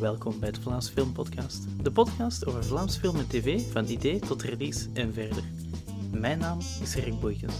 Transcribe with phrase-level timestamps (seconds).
[0.00, 1.66] welkom bij de Vlaams Film Podcast.
[1.82, 5.42] De podcast over Vlaams film en tv, van idee tot release en verder.
[6.10, 7.54] Mijn naam is Rick Boykens.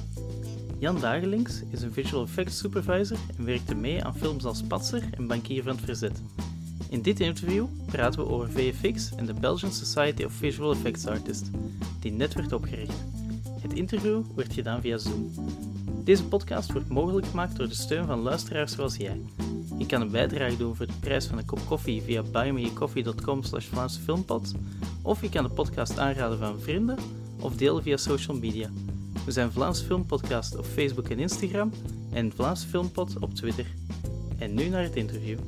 [0.79, 5.26] Jan Dagelings is een visual effects supervisor en werkte mee aan films als Patser en
[5.26, 6.22] Bankier van het Verzet.
[6.90, 11.51] In dit interview praten we over VFX en de Belgian Society of Visual Effects Artists,
[12.01, 13.04] die net werd opgericht.
[13.61, 15.30] Het interview werd gedaan via Zoom.
[16.05, 19.20] Deze podcast wordt mogelijk gemaakt door de steun van luisteraars zoals jij.
[19.80, 23.69] Je kan een bijdrage doen voor de prijs van een kop koffie via buymeacoffee.com slash
[25.03, 26.98] of je kan de podcast aanraden van vrienden
[27.41, 28.70] of delen via social media.
[29.25, 31.73] We zijn Vlaams Filmpodcast op Facebook en Instagram
[32.12, 33.66] en Vlaams Filmpod op Twitter.
[34.39, 35.39] En nu naar het interview.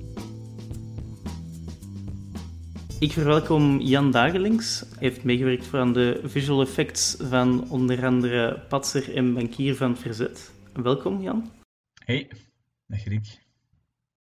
[2.98, 4.80] Ik verwelkom Jan Dagelings.
[4.80, 9.96] Hij heeft meegewerkt voor aan de visual effects van onder andere Patser en Bankier van
[9.96, 10.52] Verzet.
[10.72, 11.50] Welkom Jan.
[12.04, 12.30] Hey,
[12.86, 13.41] dag Rick.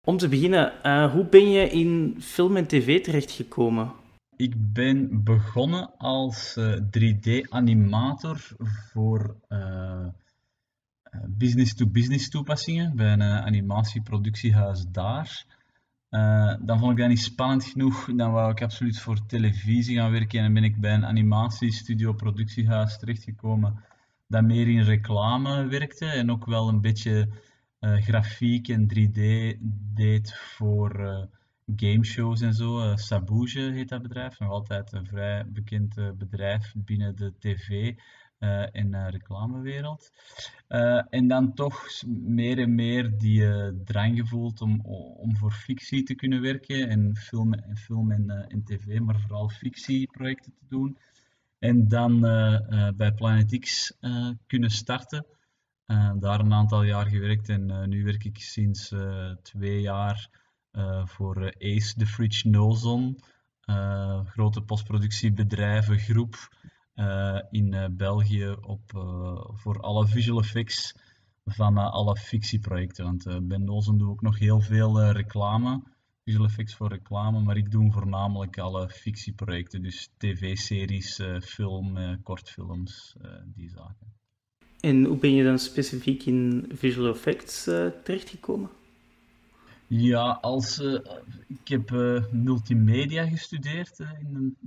[0.03, 3.91] Om te beginnen, uh, hoe ben je in film en tv terechtgekomen?
[4.35, 8.47] Ik ben begonnen als uh, 3D-animator
[8.91, 9.35] voor
[11.27, 15.45] business-to-business uh, toepassingen bij een animatieproductiehuis daar.
[16.61, 18.09] Dan vond ik dat niet spannend genoeg.
[18.15, 20.37] Dan wou ik absoluut voor televisie gaan werken.
[20.39, 23.83] En dan ben ik bij een animatiestudio productiehuis terechtgekomen
[24.27, 27.29] dat meer in reclame werkte en ook wel een beetje
[27.81, 29.21] grafiek en 3D
[29.93, 31.23] deed voor uh,
[31.75, 32.79] gameshows en zo.
[32.79, 37.95] Uh, Sabouge heet dat bedrijf, nog altijd een vrij bekend bedrijf binnen de tv-
[38.71, 40.11] en reclamewereld.
[41.09, 43.43] en dan toch meer en meer die
[43.83, 44.79] drang gevoeld om,
[45.17, 50.53] om voor fictie te kunnen werken en film, film en, en tv, maar vooral fictieprojecten
[50.53, 50.97] te doen.
[51.59, 52.19] En dan
[52.95, 53.97] bij Planet X
[54.47, 55.25] kunnen starten.
[55.91, 60.29] Uh, daar een aantal jaar gewerkt en uh, nu werk ik sinds uh, twee jaar
[61.05, 63.19] voor Ace the Fridge Nozon,
[64.25, 66.35] grote postproductiebedrijvengroep
[67.49, 68.81] in België op,
[69.53, 70.95] voor alle visual effects
[71.45, 73.05] van alle fictieprojecten.
[73.05, 75.83] Want bij Nozon doe ik nog heel veel reclame,
[76.23, 83.69] visual effects voor reclame, maar ik doe voornamelijk alle fictieprojecten, dus tv-series, film, kortfilms, die
[83.69, 84.20] zaken.
[84.81, 88.69] En hoe ben je dan specifiek in visual effects uh, terechtgekomen?
[89.87, 90.99] Ja, als, uh,
[91.47, 94.57] ik heb uh, multimedia gestudeerd in een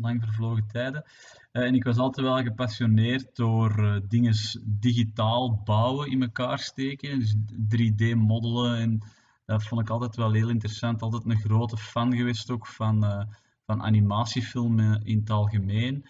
[0.00, 1.04] lang vervlogen tijden.
[1.52, 4.34] en ik was altijd wel gepassioneerd door dingen
[4.64, 7.18] digitaal bouwen, in elkaar steken.
[7.18, 7.34] Dus
[7.68, 8.78] 3D moddelen.
[8.78, 9.02] En
[9.46, 11.02] dat vond ik altijd wel heel interessant.
[11.02, 13.26] Altijd een grote fan geweest ook van,
[13.66, 16.04] van animatiefilmen in het algemeen.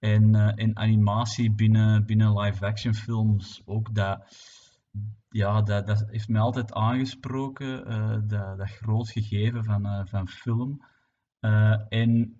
[0.00, 3.94] En, uh, en animatie binnen, binnen live-action films ook.
[3.94, 4.24] Dat,
[5.28, 10.28] ja, dat, dat heeft mij altijd aangesproken, uh, dat, dat groot gegeven van, uh, van
[10.28, 10.84] film.
[11.88, 12.36] en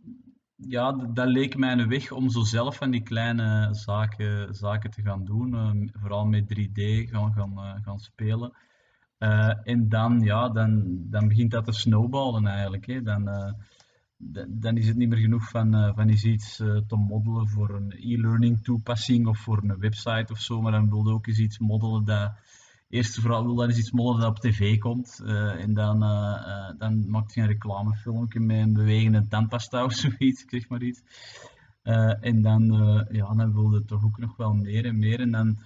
[0.57, 5.03] ja, dat leek mij een weg om zo zelf van die kleine zaken, zaken te
[5.03, 5.91] gaan doen.
[5.93, 8.57] vooral met 3D gaan, gaan, gaan spelen.
[9.65, 12.87] en dan, ja, dan, dan begint dat te snowballen eigenlijk.
[12.87, 13.03] Hè.
[13.03, 13.55] Dan,
[14.49, 17.71] dan is het niet meer genoeg van, uh, van eens iets uh, te modellen voor
[17.71, 21.39] een e-learning toepassing of voor een website of zo, maar dan wil je ook eens
[21.39, 22.33] iets modellen dat
[22.89, 26.01] eerst vooral wil dan eens iets modellen dat op tv komt uh, en dan,
[26.79, 31.03] dan maakt je een reclamefilmpje met een bewegende tandpasta of zoiets, zeg maar iets.
[32.21, 32.65] en dan,
[33.11, 35.59] ja, dan wil je toch ook nog wel meer en meer en dan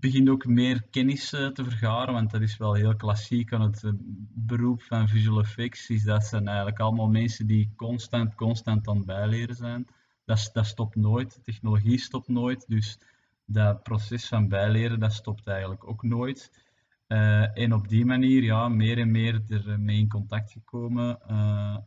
[0.00, 3.82] begint ook meer kennis uh, te vergaren, want dat is wel heel klassiek aan het
[3.82, 3.92] uh,
[4.34, 9.54] beroep van visual effects, is dat zijn eigenlijk allemaal mensen die constant, constant aan bijleren
[9.54, 9.86] zijn.
[10.24, 12.98] Dat, stopt nooit, technologie stopt nooit, dus
[13.44, 16.62] dat proces van bijleren, dat stopt eigenlijk ook nooit.
[17.08, 21.20] Uh, en op die manier, ja, meer en meer ermee in contact gekomen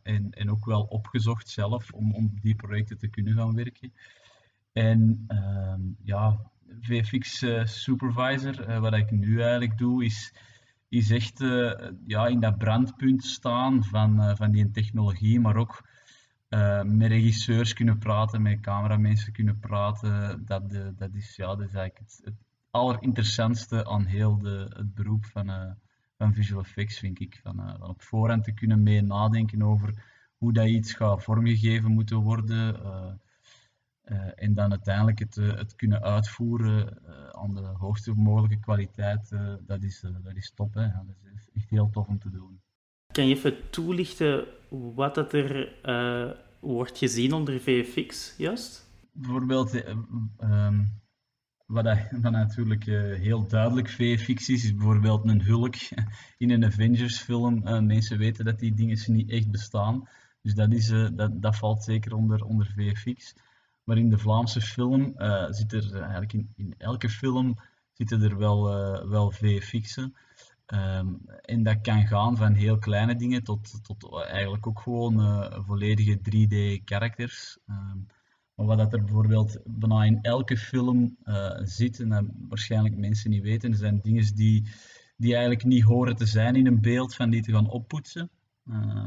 [0.02, 3.92] en, en ook wel opgezocht zelf om, om die projecten te kunnen gaan werken.
[4.72, 6.40] En ehm, ja,
[6.80, 10.34] VFX uh, Supervisor, uh, wat ik nu eigenlijk doe, is,
[10.88, 11.72] is echt uh,
[12.06, 15.86] ja, in dat brandpunt staan van, van die technologie, maar ook
[16.82, 20.42] met regisseurs kunnen praten, met cameramensen kunnen praten.
[20.44, 22.34] Dat, dat, is, ja, dat is eigenlijk het,
[22.70, 25.76] allerinteressantste aan heel de, het beroep van,
[26.16, 27.40] van visual effects, vind ik.
[27.42, 30.02] Van, op voorhand te kunnen mee nadenken over
[30.36, 32.76] hoe dat iets gaat vormgegeven moeten worden
[34.34, 39.28] en dan uiteindelijk het, uh, het kunnen uitvoeren uh, aan de hoogste mogelijke kwaliteit,
[39.66, 40.74] dat, is, dat is top.
[40.74, 40.82] Hè?
[40.82, 42.60] Ja, dat is echt heel tof om te doen.
[43.12, 45.72] Kan je even toelichten wat dat er
[46.60, 48.86] wordt gezien onder VFX, juist?
[49.12, 49.74] Bijvoorbeeld,
[50.40, 51.00] um,
[51.68, 55.74] wat, dat, wat natuurlijk uh, heel duidelijk VFX is, is bijvoorbeeld een hulk
[56.38, 57.66] in een Avengers film.
[57.66, 60.08] Uh, mensen weten dat die dingen niet echt bestaan.
[60.42, 63.34] Dus dat, is, dat, dat valt zeker onder, onder VFX.
[63.88, 65.14] Maar in de Vlaamse film
[65.50, 67.56] zit er eigenlijk in, elke film
[67.92, 68.62] zitten er wel,
[69.08, 70.14] wel VFX'en.
[70.74, 76.18] Um, en dat kan gaan van heel kleine dingen tot, tot eigenlijk ook gewoon volledige
[76.18, 77.58] 3D-characters.
[77.68, 78.06] Um,
[78.58, 83.30] maar wat dat er bijvoorbeeld bijna in elke film uh, zit, en dat waarschijnlijk mensen
[83.30, 84.68] niet weten, zijn dingen die,
[85.16, 88.30] die eigenlijk niet horen te zijn in een beeld, van die te gaan oppoetsen.
[88.70, 89.06] Uh,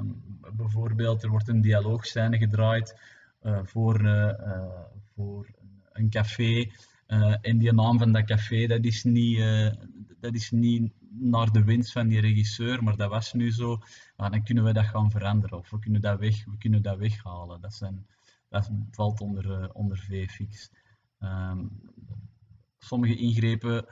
[0.56, 3.00] bijvoorbeeld, er wordt een dialoogscène gedraaid uh,
[3.64, 4.32] voor, uh,
[5.16, 5.52] voor
[5.92, 6.72] een café.
[7.42, 9.40] en die naam van dat café, dat is, niet,
[10.20, 13.78] dat is niet naar de winst van die regisseur, maar dat was nu zo.
[14.16, 16.98] Ah, dan kunnen we dat gaan veranderen of we kunnen dat, weg, we kunnen dat
[16.98, 17.62] weghalen.
[17.62, 18.06] Dat zijn
[18.52, 20.72] dat valt onder, onder VFX.
[21.20, 21.82] Um,
[22.78, 23.86] sommige ingrepen,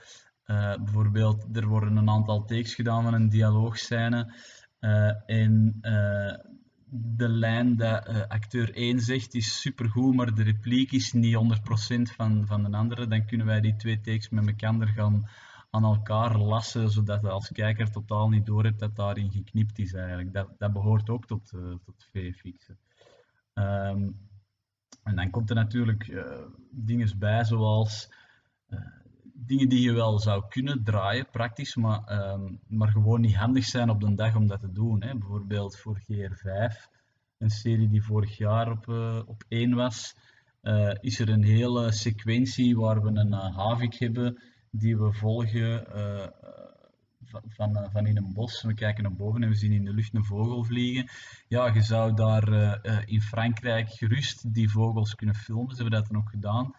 [0.84, 4.34] bijvoorbeeld, er worden een aantal takes gedaan van een dialoogscène.
[4.80, 5.80] Uh, en
[6.91, 12.45] de lijn dat acteur 1 zegt is supergoed, maar de repliek is niet 100% van,
[12.45, 13.07] van de andere.
[13.07, 15.30] Dan kunnen wij die twee takes met elkaar gaan
[15.69, 19.94] aan elkaar lassen, zodat je als kijker totaal niet door hebt dat daarin geknipt is
[19.94, 20.33] eigenlijk.
[20.33, 21.50] Dat, dat behoort ook tot,
[21.83, 22.69] tot VFX.
[23.53, 24.30] Um,
[25.03, 26.24] en dan komt er natuurlijk uh,
[26.71, 28.13] dingen bij, zoals
[28.69, 28.80] uh,
[29.45, 33.89] dingen die je wel zou kunnen draaien, praktisch, maar, um, maar gewoon niet handig zijn
[33.89, 35.03] op de dag om dat te doen.
[35.03, 35.18] Hè.
[35.18, 36.89] Bijvoorbeeld voor GR5,
[37.38, 40.15] een serie die vorig jaar op, uh, op 1 was,
[41.00, 44.39] is er een hele sequentie waar we een havik hebben
[44.71, 45.86] die we volgen
[47.47, 48.62] van, eh, van in een bos.
[48.62, 51.09] We kijken naar boven en we zien in de lucht een vogel vliegen.
[51.47, 55.75] Ja, je zou daar in Frankrijk gerust die vogels kunnen filmen.
[55.75, 56.75] Ze hebben dat dan ook gedaan.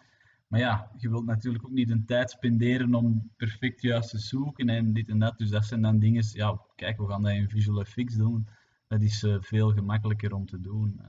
[0.51, 4.69] Maar ja, je wilt natuurlijk ook niet een tijd spenderen om perfect juist te zoeken
[4.69, 5.37] en dit en dat.
[5.37, 8.47] Dus dat zijn dan dingen, ja, kijk, we gaan dat in Visual Effects doen.
[8.87, 11.01] Dat is uh, veel gemakkelijker om te doen.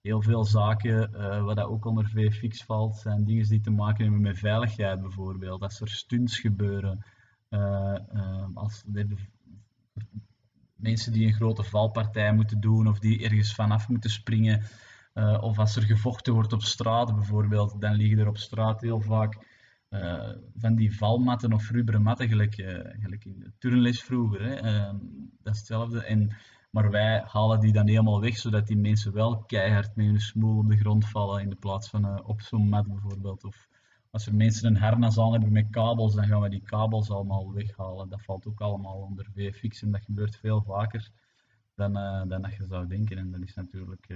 [0.00, 1.10] heel veel zaken,
[1.44, 5.62] wat dat ook onder VFX valt, zijn dingen die te maken hebben met veiligheid bijvoorbeeld.
[5.62, 7.04] Als er stunts gebeuren,
[7.54, 8.84] eh, eh, als
[10.76, 14.62] mensen die een grote valpartij moeten doen of die ergens vanaf moeten springen.
[15.14, 19.00] Uh, of als er gevochten wordt op straat bijvoorbeeld, dan liggen er op straat heel
[19.00, 19.46] vaak
[19.90, 24.42] uh, van die valmatten of rubberen matten, gelijk, uh, gelijk in de turnles vroeger.
[24.42, 24.60] Hè.
[25.42, 26.04] dat is hetzelfde.
[26.04, 26.36] En,
[26.70, 30.58] maar wij halen die dan helemaal weg, zodat die mensen wel keihard met hun smoel
[30.58, 33.44] op de grond vallen in de plaats van op zo'n mat bijvoorbeeld.
[33.44, 33.68] Of
[34.10, 37.52] als er mensen een harnas aan hebben met kabels, dan gaan we die kabels allemaal
[37.52, 38.08] weghalen.
[38.08, 41.10] Dat valt ook allemaal onder VFX en dat gebeurt veel vaker
[41.74, 41.92] dan,
[42.28, 43.18] dan dat je zou denken.
[43.18, 44.06] En dat is natuurlijk,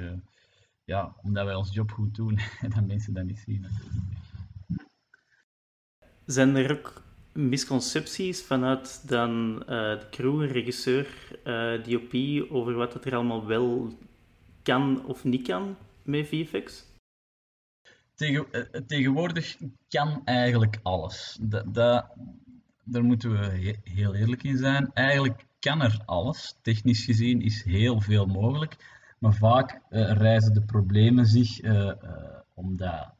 [0.88, 3.66] ja, omdat wij ons job goed doen en dat mensen dat niet zien.
[6.24, 7.02] Zijn er ook
[7.32, 11.06] misconcepties vanuit dan uh, de crew, regisseur,
[11.84, 12.14] DOP,
[12.50, 13.98] over wat het er allemaal wel
[14.62, 16.88] kan of niet kan met VFX?
[18.18, 19.56] tegen, eh, tegenwoordig
[19.88, 21.38] kan eigenlijk alles.
[21.40, 22.06] Dat, dat,
[22.84, 24.90] daar moeten we heel eerlijk in zijn.
[24.92, 26.58] Eigenlijk kan er alles.
[26.62, 28.76] Technisch gezien is heel veel mogelijk.
[29.18, 31.92] Maar vaak uh, reizen de problemen zich uh,
[32.54, 33.16] omdat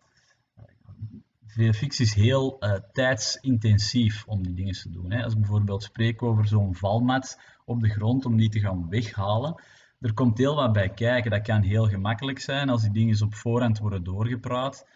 [1.47, 2.59] VFX is heel
[2.93, 5.13] tijdsintensief om die dingen te doen.
[5.13, 5.25] Hè.
[5.25, 9.63] Als bijvoorbeeld spreek over zo'n valmat op de grond om die te gaan weghalen,
[10.01, 11.31] er komt heel wat bij kijken.
[11.31, 14.87] Dat kan heel gemakkelijk zijn als die dingen op voorhand worden doorgepraat.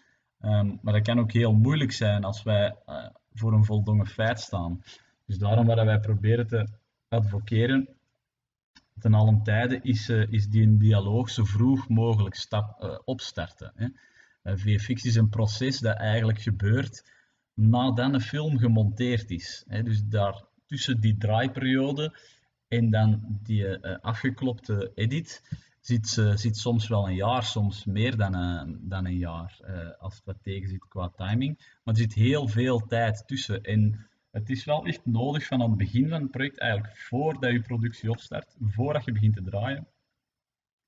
[0.41, 4.39] Um, maar dat kan ook heel moeilijk zijn als wij uh, voor een voldongen feit
[4.39, 4.83] staan.
[5.25, 6.67] Dus daarom wat wij proberen te
[7.07, 7.87] advoceren
[8.99, 13.71] ten allen tijde is, uh, is die een dialoog zo vroeg mogelijk stap, uh, opstarten.
[13.75, 13.87] Hè.
[14.57, 17.11] VFX is een proces dat eigenlijk gebeurt
[17.53, 19.63] nadat een film gemonteerd is.
[19.67, 19.83] Hè.
[19.83, 22.17] Dus daar tussen die draaiperiode
[22.67, 25.43] en dan die afgeklopte edit
[25.79, 29.59] zit, zit soms wel een jaar, soms meer dan een, dan een jaar,
[29.99, 31.57] als het wat tegen zit qua timing.
[31.83, 33.63] Maar er zit heel veel tijd tussen.
[33.63, 37.51] En het is wel echt nodig van aan het begin van het project, eigenlijk voordat
[37.51, 39.87] je productie opstart, voordat je begint te draaien,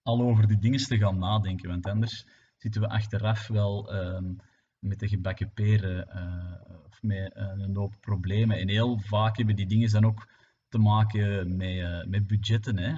[0.01, 1.69] al over die dingen te gaan nadenken.
[1.69, 2.25] Want anders
[2.57, 4.39] zitten we achteraf wel um,
[4.79, 8.57] met de gebakken peren uh, of met een hoop problemen.
[8.57, 10.29] En heel vaak hebben die dingen dan ook
[10.67, 12.77] te maken met, uh, met budgetten.
[12.77, 12.93] Hè.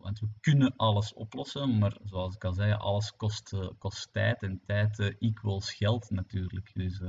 [0.00, 4.60] Want we kunnen alles oplossen, maar zoals ik al zei, alles kost, kost tijd en
[4.66, 6.70] tijd equals geld natuurlijk.
[6.74, 7.02] Dus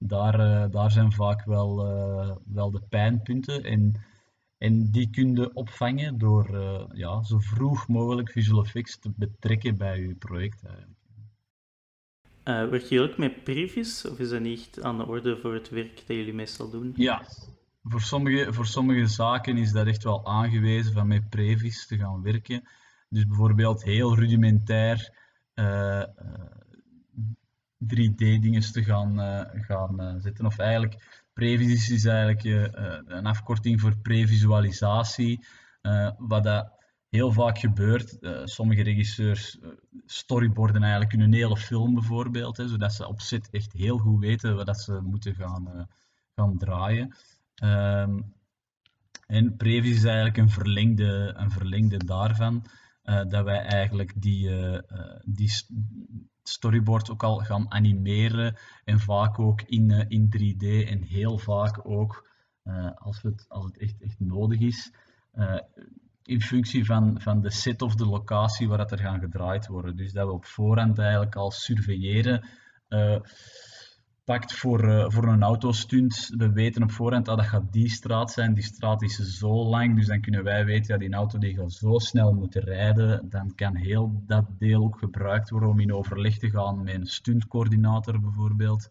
[0.00, 1.76] daar, daar zijn vaak wel,
[2.46, 3.64] wel de pijnpunten.
[3.64, 4.04] En,
[4.58, 6.48] en die kun je opvangen door
[6.92, 10.64] ja, zo vroeg mogelijk Visual Effects te betrekken bij je project.
[10.64, 11.00] Eigenlijk.
[12.44, 15.68] Uh, werk je ook met previes of is dat niet aan de orde voor het
[15.68, 16.92] werk dat jullie meestal doen?
[16.96, 17.22] Ja,
[17.82, 22.22] voor sommige, voor sommige zaken is dat echt wel aangewezen van met previs te gaan
[22.22, 22.68] werken.
[23.08, 25.18] Dus bijvoorbeeld heel rudimentair
[25.54, 26.02] uh,
[27.84, 30.46] 3D-dingen te gaan, uh, gaan zetten.
[30.46, 32.44] Of eigenlijk, previs is eigenlijk
[33.06, 35.46] een afkorting voor previsualisatie.
[36.18, 36.72] wat dat
[37.08, 38.18] heel vaak gebeurt.
[38.44, 39.58] Sommige regisseurs
[40.06, 44.56] storyboarden eigenlijk een hele film bijvoorbeeld, hè, zodat ze op set echt heel goed weten
[44.56, 45.88] wat ze moeten gaan,
[46.34, 47.16] gaan draaien.
[47.62, 48.34] Um,
[49.26, 52.64] en Previs is eigenlijk een verlengde, een verlengde daarvan,
[53.02, 54.50] dat wij eigenlijk die,
[55.24, 55.50] die
[56.50, 62.28] storyboard ook al gaan animeren en vaak ook in, in 3D en heel vaak ook,
[62.94, 64.92] als, het, als het echt, echt nodig is,
[66.22, 69.96] in functie van, van de set of de locatie waar dat er gaan gedraaid worden.
[69.96, 72.44] Dus dat we op voorhand eigenlijk al surveilleren.
[74.30, 76.32] Pakt voor, uh, voor een autostunt.
[76.36, 78.54] We weten op voorhand dat dat gaat die straat zijn.
[78.54, 81.54] Die straat is zo lang, dus dan kunnen wij weten dat ja, die auto die
[81.54, 83.28] gaat zo snel moeten rijden.
[83.28, 87.06] Dan kan heel dat deel ook gebruikt worden om in overleg te gaan met een
[87.06, 88.90] stuntcoördinator bijvoorbeeld.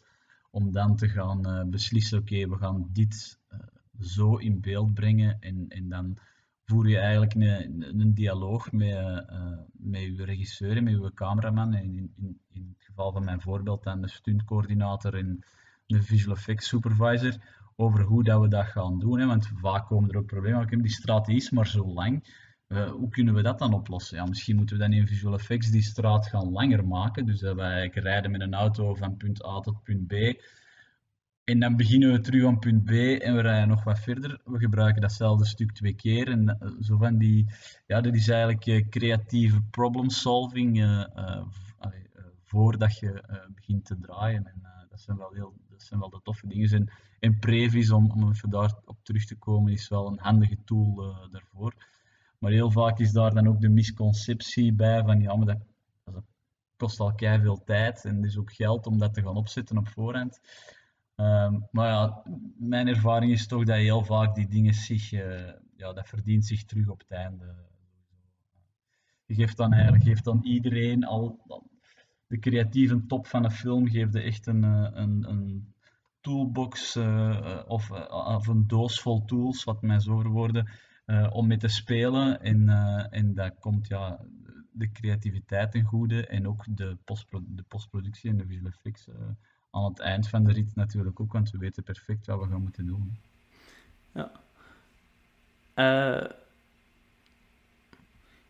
[0.51, 3.39] Om dan te gaan uh, beslissen, oké, we gaan dit
[3.99, 6.17] zo in beeld brengen en, en dan
[6.69, 11.73] voer je eigenlijk een, een dialoog met, uh, met je regisseur en met je cameraman.
[11.73, 15.45] En in, in, in, het geval van mijn voorbeeld dan de stuntcoördinator en
[15.85, 17.35] de visual effects supervisor
[17.75, 19.19] over hoe dat we dat gaan doen.
[19.19, 19.25] Hè.
[19.25, 20.81] Want vaak komen er ook problemen.
[20.81, 22.37] Die straat is maar zo lang.
[22.67, 24.17] Uh, hoe kunnen we dat dan oplossen?
[24.17, 27.25] Ja, misschien moeten we dan in Visual Effects die straat gaan langer maken.
[27.25, 30.13] Dus dat wij rijden met een auto van punt A tot punt B
[31.49, 34.41] en dan beginnen we terug aan punt B en we rijden nog wat verder.
[34.45, 36.27] We gebruiken datzelfde stuk twee keer.
[36.27, 37.45] En eh, zo van die,
[37.87, 41.41] ja, dat is eigenlijk uh, creatieve problem solving uh,
[42.43, 43.23] voordat je
[43.55, 44.45] begint te draaien.
[44.45, 46.69] En dat, zijn wel heel, dat zijn wel de toffe dingen.
[46.69, 51.15] En, en Previs, om, om even daarop terug te komen, is wel een handige tool
[51.31, 51.73] daarvoor.
[52.39, 55.67] Maar heel vaak is daar dan ook de misconceptie bij van ja, maar dat,
[56.77, 59.87] kost al kei veel tijd en dus ook geld om dat te gaan opzetten op
[59.87, 60.39] voorhand.
[61.19, 62.23] Um, maar ja,
[62.57, 66.65] mijn ervaring is toch dat heel vaak die dingen zich, uh, ja, dat verdient zich
[66.65, 67.55] terug op het einde.
[69.25, 71.39] Je geeft dan eigenlijk geeft dan iedereen al
[72.27, 75.73] de creatieve top van een film, geeft echt een, eh, een, een
[76.21, 77.89] toolbox uh, of,
[78.47, 80.69] een doos vol tools, wat mij zo verwoorden,
[81.05, 82.41] uh, om mee te spelen.
[82.41, 82.69] En,
[83.09, 84.19] en dat komt ja,
[84.71, 86.97] de creativiteit ten goede en ook de,
[87.47, 89.07] de postproductie en de visual effects
[89.71, 92.61] aan het eind van de rit natuurlijk ook, want we weten perfect wat we gaan
[92.61, 93.17] moeten doen.
[94.13, 94.31] Ja.
[95.75, 96.29] Uh,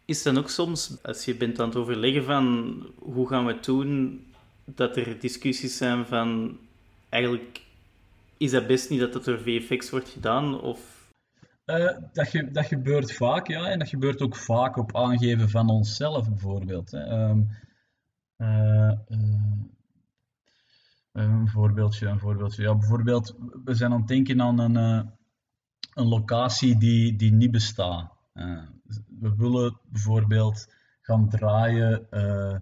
[0.05, 3.65] is dan ook soms, als je bent aan het overleggen van hoe gaan we het
[3.65, 4.23] doen,
[4.65, 6.57] dat er discussies zijn van
[7.09, 7.67] eigenlijk
[8.39, 10.61] is dat best niet dat dat door VFX wordt gedaan?
[10.61, 11.09] Of...
[11.65, 13.69] Uh, dat, ge dat gebeurt vaak, ja.
[13.69, 16.91] En dat gebeurt ook vaak op aangeven van onszelf, bijvoorbeeld.
[16.91, 17.29] Hè.
[17.29, 17.49] Um,
[18.37, 18.91] uh,
[21.11, 22.63] een voorbeeldje, een voorbeeldje.
[22.63, 25.11] Ja, bijvoorbeeld, we zijn aan het denken aan een, uh,
[25.93, 28.11] een locatie die, die niet bestaat.
[28.33, 28.67] Uh,
[29.19, 32.55] we willen bijvoorbeeld gaan draaien uh,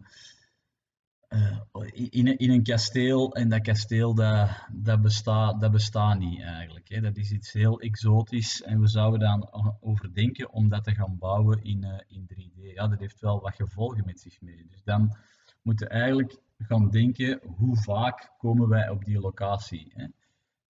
[2.10, 6.90] in, in een kasteel en dat kasteel dat, dat, bestaat, dat bestaat niet eigenlijk.
[6.90, 7.02] Hè.
[7.02, 9.50] Dat is iets heel exotisch en we zouden dan
[9.80, 12.74] overdenken om dat te gaan bouwen in, in 3D.
[12.74, 14.66] Ja, dat heeft wel wat gevolgen met zich mee.
[14.70, 15.18] Dus dan
[15.62, 19.92] moeten eigenlijk gaan denken, hoe vaak komen wij op die locatie?
[19.96, 20.08] Hè?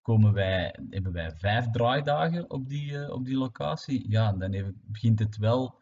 [0.02, 4.10] Komen wij, hebben wij vijf draaidagen op die, uh, op die locatie?
[4.10, 5.78] Ja, dan begint het wel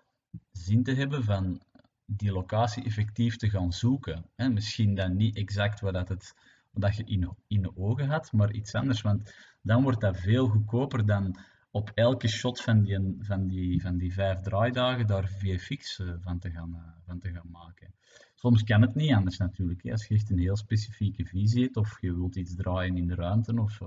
[0.53, 1.63] zin te hebben van
[2.05, 4.25] die locatie effectief te gaan zoeken.
[4.35, 4.49] Hè?
[4.49, 6.35] Misschien dan niet exact wat, dat het,
[6.73, 9.01] dat je in, in de ogen had, maar iets anders.
[9.01, 11.37] Want dan wordt dat veel goedkoper dan
[11.71, 16.39] op elke shot van die, van die, van die vijf draaidagen daar VFX uh, van,
[16.39, 17.95] te gaan, uh, van te gaan maken.
[18.39, 19.91] Soms kan het niet anders natuurlijk.
[19.91, 23.15] Als je echt een heel specifieke visie hebt of je wilt iets draaien in de
[23.15, 23.81] ruimte of,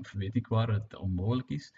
[0.00, 1.72] of weet ik waar het onmogelijk is,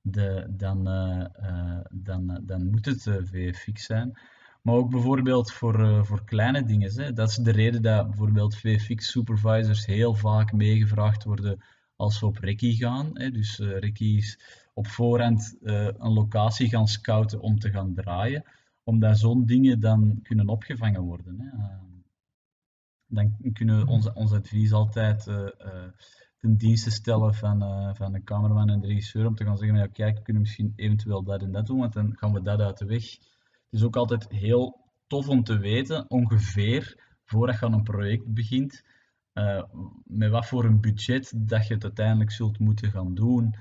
[0.00, 4.18] de, dan, uh, uh, dan, dan moet het VFX zijn.
[4.62, 6.92] Maar ook bijvoorbeeld voor, voor kleine dingen.
[6.94, 7.12] Hè.
[7.12, 11.62] Dat is de reden dat bijvoorbeeld VFX supervisors heel vaak meegevraagd worden
[11.96, 13.10] als we op Recce gaan.
[13.12, 13.30] Hè.
[13.30, 14.38] Dus Recce is
[14.74, 18.44] op voorhand een locatie gaan scouten om te gaan draaien
[18.84, 21.40] omdat zo'n dingen dan kunnen opgevangen worden.
[21.40, 21.48] Hè.
[21.48, 21.90] Ehm,
[23.06, 25.48] dan kunnen we ons, advies altijd uh, uh,
[26.38, 29.76] ten dienste stellen van, uh, van de cameraman en de regisseur om te gaan zeggen,
[29.76, 32.60] ja, kijk, we kunnen misschien eventueel dat en dat doen, want dan gaan we dat
[32.60, 33.10] uit de weg.
[33.10, 38.34] Het is ook altijd heel tof om te weten, ongeveer, voordat je aan een project
[38.34, 38.84] begint,
[40.04, 43.54] met wat voor een budget dat je het uiteindelijk zult moeten gaan doen,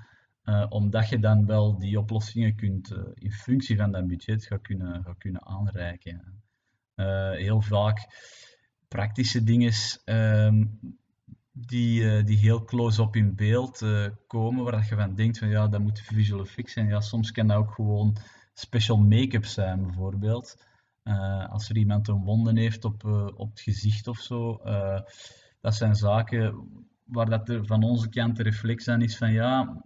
[0.46, 4.62] uh, omdat je dan wel die oplossingen kunt, uh, in functie van dat budget gaat
[4.62, 6.44] kunnen, gaat kunnen aanreiken.
[7.36, 8.08] heel vaak
[8.88, 9.74] praktische dingen
[10.06, 10.80] um,
[11.52, 13.86] die, die heel close-up in beeld
[14.28, 16.88] komen, waar je van denkt van ja, dat moet visual effects zijn.
[16.88, 18.18] Ja, soms kan dat ook gewoon
[18.54, 20.66] special make-up zijn, bijvoorbeeld.
[21.50, 23.04] als er iemand een wonden heeft op,
[23.36, 24.62] op het gezicht of zo,
[25.62, 26.68] dat zijn zaken
[27.12, 29.82] waar dat er van onze kant de reflex aan is van ja,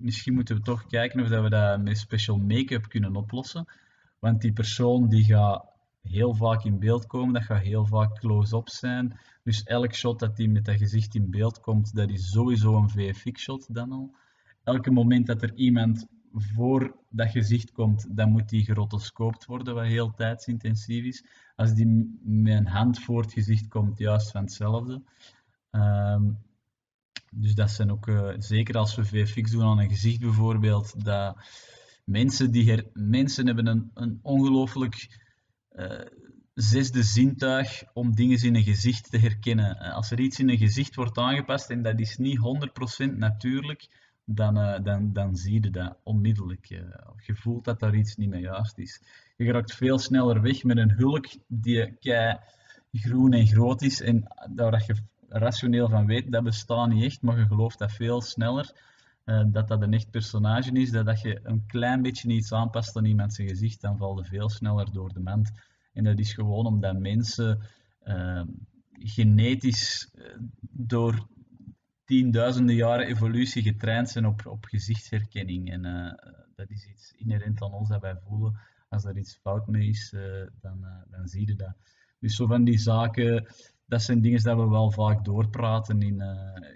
[0.00, 3.66] misschien moeten we toch kijken of dat we dat met special make-up kunnen oplossen.
[4.18, 5.64] Want die persoon die gaat
[6.02, 9.18] heel vaak in beeld komen, dat gaat heel vaak close-up zijn.
[9.42, 12.90] Dus elk shot dat die met dat gezicht in beeld komt, dat is sowieso een
[12.90, 14.14] VFX-shot dan al.
[14.64, 19.84] Elke moment dat er iemand voor dat gezicht komt, dan moet die gerotoscoopt worden, wat
[19.84, 21.24] heel tijdsintensief is.
[21.56, 25.02] Als die met een hand voor het gezicht komt, juist van hetzelfde.
[25.70, 26.38] Um,
[27.30, 31.36] dus dat zijn ook, uh, zeker als we VFX doen aan een gezicht bijvoorbeeld, dat
[32.04, 35.20] mensen, die her, mensen hebben een, een ongelooflijk
[35.72, 36.00] uh,
[36.54, 39.78] zesde zintuig om dingen in een gezicht te herkennen.
[39.78, 42.38] Als er iets in een gezicht wordt aangepast en dat is niet
[43.08, 43.88] 100% natuurlijk,
[44.24, 46.66] dan, dan, dan zie je dat onmiddellijk.
[47.26, 49.02] Je voelt dat daar iets niet mee juist is.
[49.36, 52.38] Je raakt veel sneller weg met een hulk die kei
[52.92, 54.94] groen en groot is en daar je
[55.32, 58.72] rationeel van weet, dat bestaat niet echt, maar je gelooft dat veel sneller.
[59.24, 62.96] Uh, dat dat een echt personage is, dat, dat je een klein beetje iets aanpast
[62.96, 65.50] aan iemand zijn gezicht, dan valt veel sneller door de mand.
[65.92, 67.60] En dat is gewoon omdat mensen
[68.92, 70.14] genetisch
[70.60, 71.26] door
[72.04, 75.70] tienduizenden jaren evolutie getraind zijn op, op gezichtsherkenning.
[75.70, 75.82] En
[76.54, 78.60] dat is iets inherent aan ons dat wij voelen.
[78.88, 80.14] Als er iets fout mee is,
[80.60, 81.74] dan, dan zie je dat.
[82.18, 83.46] Dus zo van die zaken,
[83.90, 86.22] dat zijn dingen die we wel vaak doorpraten in,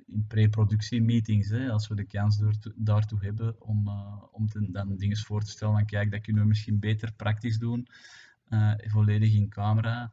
[0.06, 1.52] in pre-productiemeetings.
[1.52, 2.42] Als we de kans
[2.74, 3.88] daartoe hebben om,
[4.32, 5.74] om te, dan dingen voor te stellen.
[5.74, 7.86] Dan kijk, dat kunnen we misschien beter praktisch doen.
[8.88, 10.12] volledig in camera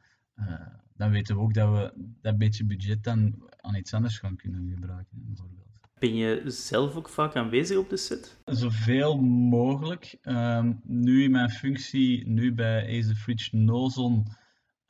[1.02, 4.70] dan weten we ook dat we dat beetje budget dan aan iets anders gaan kunnen
[4.74, 5.60] gebruiken, bijvoorbeeld.
[6.00, 8.38] Ben je zelf ook vaak aanwezig op de set?
[8.46, 10.18] Zoveel mogelijk.
[10.24, 14.28] Um, nu in mijn functie, nu bij Ace Fridge Nozon,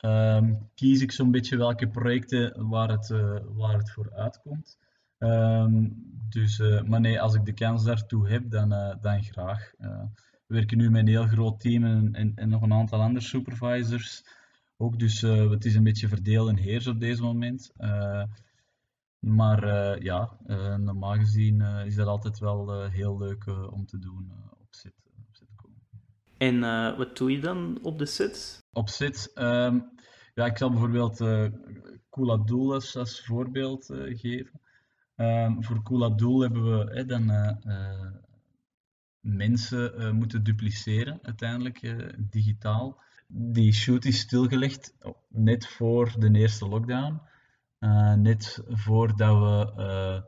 [0.04, 4.78] um, kies ik zo'n beetje welke projecten waar het, uh, waar het voor uitkomt.
[5.18, 5.96] Um,
[6.28, 9.72] dus, uh, maar nee, als ik de kans daartoe heb, dan, uh, dan graag.
[9.76, 10.08] we
[10.46, 14.24] werken nu met een heel groot team en, en, en nog een aantal andere supervisors
[14.76, 14.98] ook.
[14.98, 17.72] Dus het is een beetje verdeel en heers op deze moment.
[19.18, 20.36] Maar ja,
[20.76, 25.01] normaal gezien is dat altijd wel heel leuk om te doen op set.
[26.42, 26.60] En
[26.96, 28.64] wat doe je dan op de set?
[28.72, 29.30] Op set?
[29.34, 29.90] Um,
[30.34, 31.46] ja, ik zal bijvoorbeeld uh,
[32.10, 34.60] Kula Doel als, voorbeeld geven.
[35.16, 37.58] Um, voor Kula Doel hebben we dan
[39.20, 41.94] mensen moeten dupliceren uiteindelijk
[42.30, 43.02] digitaal
[43.34, 44.94] die shoot is stilgelegd
[45.28, 47.20] net voor de eerste lockdown.
[48.16, 50.22] Net voordat we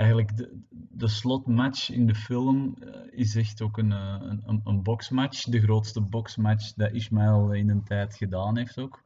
[0.00, 5.44] eigenlijk de, de slotmatch in de film uh, is echt ook een, een, een boxmatch.
[5.44, 9.02] De grootste boxmatch dat Ismail in een tijd gedaan heeft ook.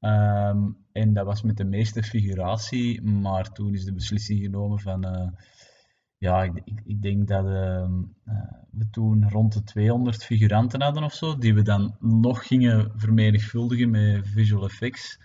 [0.00, 5.34] Um, en dat was met de meeste figuratie, maar toen is de beslissing genomen van
[6.18, 7.88] ja, ik, ik, ik, denk dat uh,
[8.70, 13.90] we toen rond de 200 figuranten hadden of zo, die we dan nog gingen vermenigvuldigen
[13.90, 15.20] met visual effects,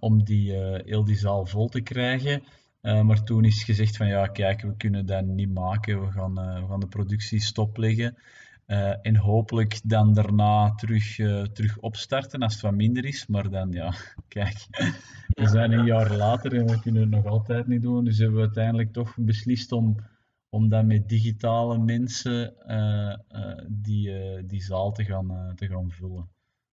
[0.00, 0.52] om die,
[0.84, 2.42] heel die zaal vol te krijgen.
[2.80, 6.66] Maar toen is gezegd van ja, kijk, we kunnen dat niet maken, we gaan, we
[6.68, 8.16] gaan de productie stopleggen.
[8.68, 13.26] Uh, en hopelijk dan daarna terug, uh, terug opstarten als het wat minder is.
[13.26, 13.94] Maar dan, ja,
[14.28, 14.66] kijk,
[15.28, 18.04] we zijn een jaar later en we kunnen het nog altijd niet doen.
[18.04, 19.96] Dus hebben we uiteindelijk toch beslist om,
[20.48, 23.14] om dan met digitale mensen uh,
[23.68, 24.12] die,
[24.46, 26.28] die zaal te gaan, te gaan vullen.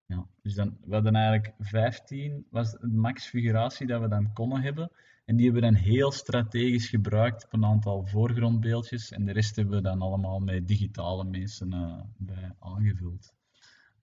[0.06, 4.60] Ja, dus dan, we hadden eigenlijk 15, was de max figuratie dat we dan konden
[4.60, 4.90] hebben.
[5.26, 9.12] En die hebben we dan heel strategisch gebruikt op een aantal voorgrondbeeldjes.
[9.12, 13.34] En de rest hebben we dan allemaal met digitale mensen uh, bij aangevuld.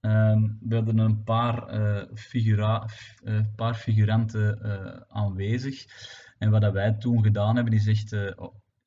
[0.02, 2.90] Um, we hadden een paar, uh, figura
[3.24, 4.60] uh, paar figuranten
[5.10, 5.86] aanwezig.
[6.38, 8.16] En wat dat wij toen gedaan hebben, is echt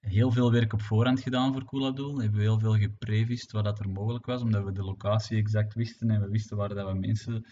[0.01, 2.16] heel veel werk op voorhand gedaan voor Koolabdoel.
[2.16, 5.75] We hebben heel veel geprevist wat dat er mogelijk was, omdat we de locatie exact
[5.75, 7.46] wisten en we wisten waar dat we mensen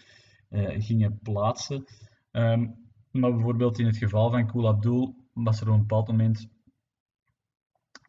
[0.77, 1.85] gingen plaatsen.
[2.31, 2.84] Um,
[3.15, 6.47] maar bijvoorbeeld in het geval van Cool Abdul was er op een bepaald moment,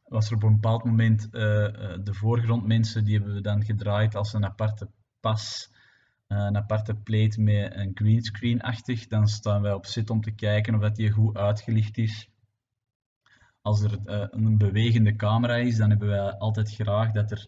[0.05, 1.31] was er op een bepaald moment uh,
[2.03, 4.90] de voorgrondmensen, die hebben we dan gedraaid als een aparte
[5.21, 5.75] pas
[6.27, 9.07] een aparte plate met een greenscreen-achtig.
[9.07, 12.29] Dan staan wij op zit om te kijken of dat die goed uitgelicht is.
[13.62, 13.99] Als er
[14.31, 17.47] een bewegende camera is, dan hebben wij altijd graag dat er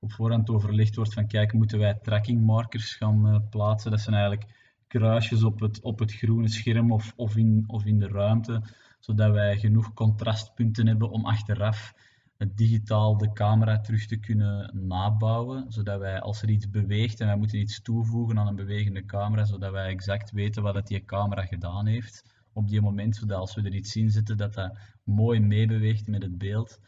[0.00, 3.90] op voorhand overlegd wordt van kijk, moeten wij tracking markers gaan plaatsen.
[3.90, 4.59] Dat zijn eigenlijk
[4.90, 8.62] kruisjes op het, op het groene scherm of, of, in, of in de ruimte,
[8.98, 11.94] zodat wij genoeg contrastpunten hebben om achteraf
[12.36, 17.26] het digitaal de camera terug te kunnen nabouwen, zodat wij als er iets beweegt en
[17.26, 21.44] wij moeten iets toevoegen aan een bewegende camera, zodat wij exact weten wat die camera
[21.44, 25.40] gedaan heeft op die moment, zodat als we er iets in zetten, dat dat mooi
[25.40, 26.80] meebeweegt met het beeld.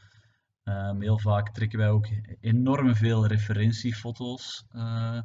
[0.64, 2.08] Um, heel vaak trekken wij ook
[2.40, 5.18] enorm veel referentiefoto's uh,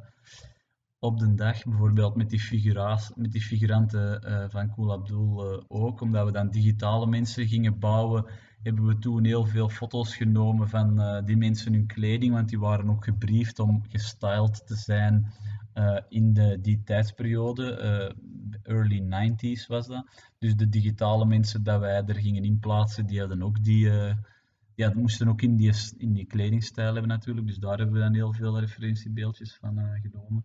[1.00, 2.74] op de dag, bijvoorbeeld met die,
[3.14, 7.78] met die figuranten uh, van Cool Abdul uh, ook, omdat we dan digitale mensen gingen
[7.78, 8.26] bouwen,
[8.62, 12.58] hebben we toen heel veel foto's genomen van uh, die mensen hun kleding, want die
[12.58, 15.32] waren ook gebriefd om gestyled te zijn
[16.08, 18.14] in de, die tijdsperiode,
[18.62, 20.06] early 90s was dat.
[20.38, 23.90] Dus de digitale mensen dat wij er gingen inplaatsen, die hadden ook die
[24.74, 28.14] ja, moesten ook in die, in die kledingstijl hebben natuurlijk, dus daar hebben we dan
[28.14, 30.44] heel veel referentiebeeldjes van genomen.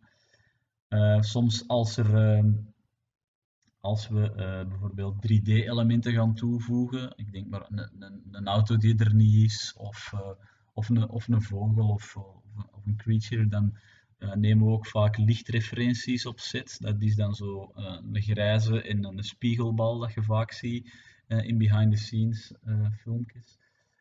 [0.93, 2.51] Uh, soms als, er, uh,
[3.79, 9.15] als we uh, bijvoorbeeld 3D-elementen gaan toevoegen, ik denk maar een, een, auto die er
[9.15, 10.13] niet is, of,
[10.73, 12.15] of, een, of een vogel of,
[12.71, 13.77] of een creature, dan
[14.33, 16.77] nemen we ook vaak lichtreferenties op set.
[16.79, 20.93] Dat is dan zo een grijze en een spiegelbal dat je vaak ziet
[21.27, 22.53] in behind-the-scenes
[23.01, 23.57] filmpjes.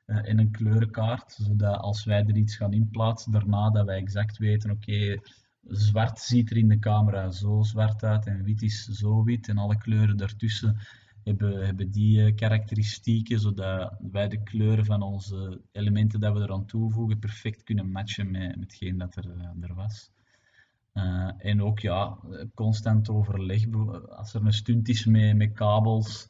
[0.07, 4.70] en een kleurenkaart, zodat als wij er iets gaan inplaatsen daarna, dat wij exact weten,
[4.70, 5.20] oké,
[5.68, 9.59] zwart ziet er in de camera zo zwart uit en wit is zo wit en
[9.59, 10.77] alle kleuren daartussen
[11.25, 16.66] hebben, hebben die eh, karakteristieken zodat wij de kleuren van onze elementen dat we eraan
[16.66, 20.11] toevoegen perfect kunnen matchen met, met hetgeen dat er, eh, er was.
[20.94, 22.18] Uh, en ook ja,
[22.55, 23.64] constant overleg.
[24.09, 26.29] Als er een stunt is met, met kabels,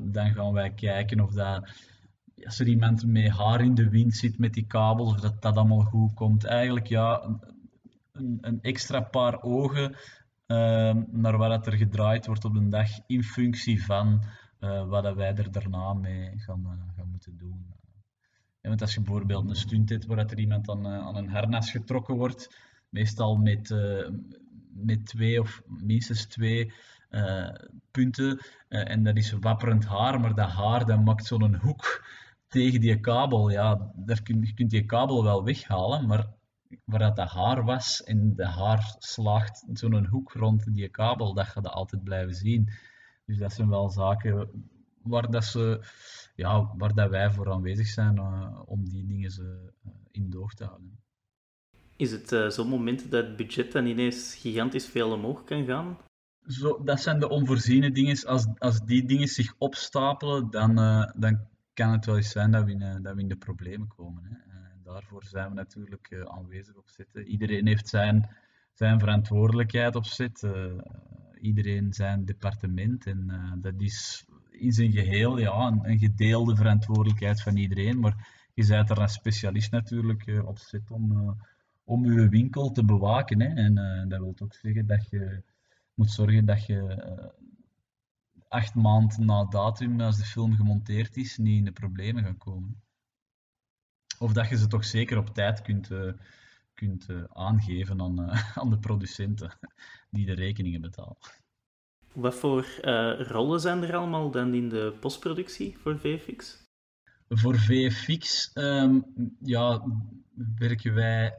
[0.00, 1.68] dan gaan wij kijken of dat,
[2.44, 5.56] als er iemand met haar in de wind zit met die kabels, of dat dat
[5.56, 6.44] allemaal goed komt.
[6.44, 7.38] Eigenlijk ja,
[8.20, 9.96] een, een extra paar ogen
[10.46, 14.22] uh, naar wat er gedraaid wordt op de dag in functie van
[14.60, 17.66] uh, wat wij er daarna mee gaan, uh, gaan moeten doen.
[18.60, 21.28] Ja, want als je bijvoorbeeld een stunt hebt waar er iemand aan, eh, aan een
[21.28, 22.56] harnas getrokken wordt,
[22.88, 23.74] meestal met,
[24.74, 26.72] met twee of minstens twee
[27.90, 32.04] punten, en dat is wapperend haar, maar dat haar dat maakt zo'n hoek
[32.48, 33.50] tegen die kabel.
[33.50, 36.26] Ja, daar kun, je kunt die kabel wel weghalen, maar
[36.84, 41.46] waar dat de haar was en de haar slaagt zo'n hoek rond die kabel, dat
[41.46, 42.68] ga je altijd blijven zien.
[43.26, 44.48] Dus dat zijn wel zaken
[45.02, 45.84] waar, dat ze,
[46.34, 50.54] ja, waar dat wij voor aanwezig zijn uh, om die dingen ze, uh, in doog
[50.54, 50.98] te houden.
[51.96, 55.98] Is het uh, zo'n moment dat het budget dan ineens gigantisch veel omhoog kan gaan?
[56.46, 58.26] Zo, dat zijn de onvoorziene dingen.
[58.26, 60.74] Als, als die dingen zich opstapelen, dan,
[61.16, 64.24] dan kan het wel eens zijn dat we in, dat we in de problemen komen.
[64.24, 64.49] Hè
[64.92, 67.26] daarvoor zijn we natuurlijk uh, aanwezig op zitten.
[67.26, 68.28] Iedereen heeft zijn,
[68.72, 70.42] zijn verantwoordelijkheid op zit.
[70.42, 70.78] Uh,
[71.40, 73.06] iedereen zijn departement.
[73.06, 78.00] En dat is in zijn geheel ja, een, een, gedeelde verantwoordelijkheid van iedereen.
[78.00, 81.36] Maar je bent er een specialist natuurlijk op zit om,
[81.84, 83.40] om je winkel te bewaken.
[83.40, 83.54] Hè.
[83.54, 83.74] En
[84.08, 85.42] dat wil ook zeggen dat je
[85.94, 87.32] moet zorgen dat je
[88.48, 92.82] acht maanden na datum, als de film gemonteerd is, niet in de problemen gaat komen.
[94.22, 96.12] Of dat je ze toch zeker op tijd kunt, uh,
[96.74, 99.58] kunt uh, aangeven aan, uh, aan de producenten
[100.10, 101.16] die de rekeningen betalen.
[102.12, 102.66] Wat voor
[103.18, 106.68] rollen zijn er allemaal dan in de postproductie voor VFX?
[107.28, 109.04] Voor VFX um,
[109.40, 109.82] ja,
[110.56, 111.38] werken wij.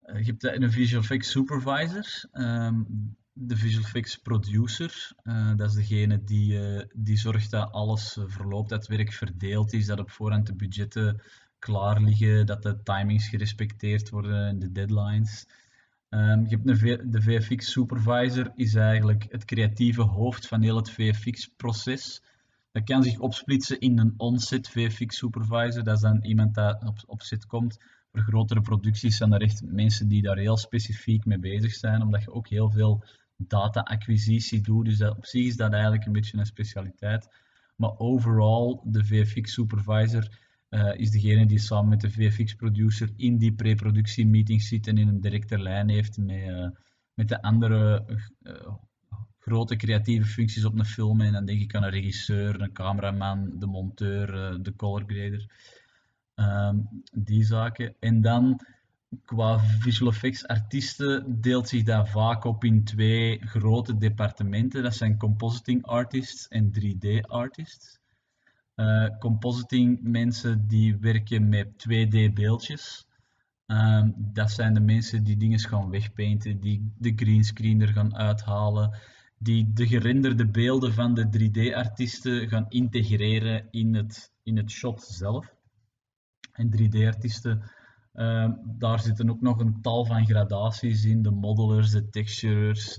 [0.00, 2.28] je hebt een visual effects supervisor.
[2.32, 5.12] Um, de visual effects producer.
[5.24, 9.12] Uh, dat is degene die, uh, die zorgt dat alles uh, verloopt, dat het werk
[9.12, 11.22] verdeeld is, dat op voorhand de budgetten
[11.58, 15.46] klaar liggen, dat de timings gerespecteerd worden en de deadlines.
[16.08, 20.90] Um, je hebt een de VFX supervisor is eigenlijk het creatieve hoofd van heel het
[20.90, 22.22] VFX-proces.
[22.72, 25.84] Dat kan zich opsplitsen in een on-set VFX supervisor.
[25.84, 27.78] Dat is dan iemand dat op, op komt.
[28.12, 32.22] Voor grotere producties zijn er echt mensen die daar heel specifiek mee bezig zijn, omdat
[32.22, 33.04] je ook heel veel
[33.36, 34.84] data-acquisitie doe.
[34.84, 37.28] Dus dat, op zich is dat eigenlijk een beetje een specialiteit.
[37.76, 40.38] Maar overal, de VFX supervisor
[40.70, 44.98] uh, is degene die samen met de VFX producer in die pre-productie meeting zit en
[44.98, 46.68] in een directe lijn heeft met, uh,
[47.14, 48.04] met de andere
[48.42, 48.74] uh,
[49.38, 51.20] grote creatieve functies op een film.
[51.20, 55.46] En dan denk ik aan een regisseur, een cameraman, de monteur, de color grader.
[56.36, 57.94] Um, die zaken.
[58.00, 58.60] En dan
[59.24, 64.82] qua visual effects artiesten deelt zich dat vaak op in twee grote departementen.
[64.82, 67.98] Dat zijn compositing artists en 3D artists.
[68.76, 73.06] Uh, compositing mensen die werken met 2D beeldjes.
[73.66, 78.98] Ehm, dat zijn de mensen die dingen gaan wegpainten, die de greenscreen er gaan uithalen,
[79.38, 85.54] die de gerenderde beelden van de 3D-artiesten gaan integreren in het, in het shot zelf.
[86.52, 87.62] En 3D-artiesten,
[88.14, 92.98] ehm, daar zitten ook nog een tal van gradaties in, de modelers, de texturers,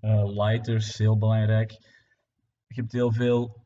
[0.00, 1.70] uh, lighters, heel belangrijk.
[2.66, 3.64] Je hebt heel veel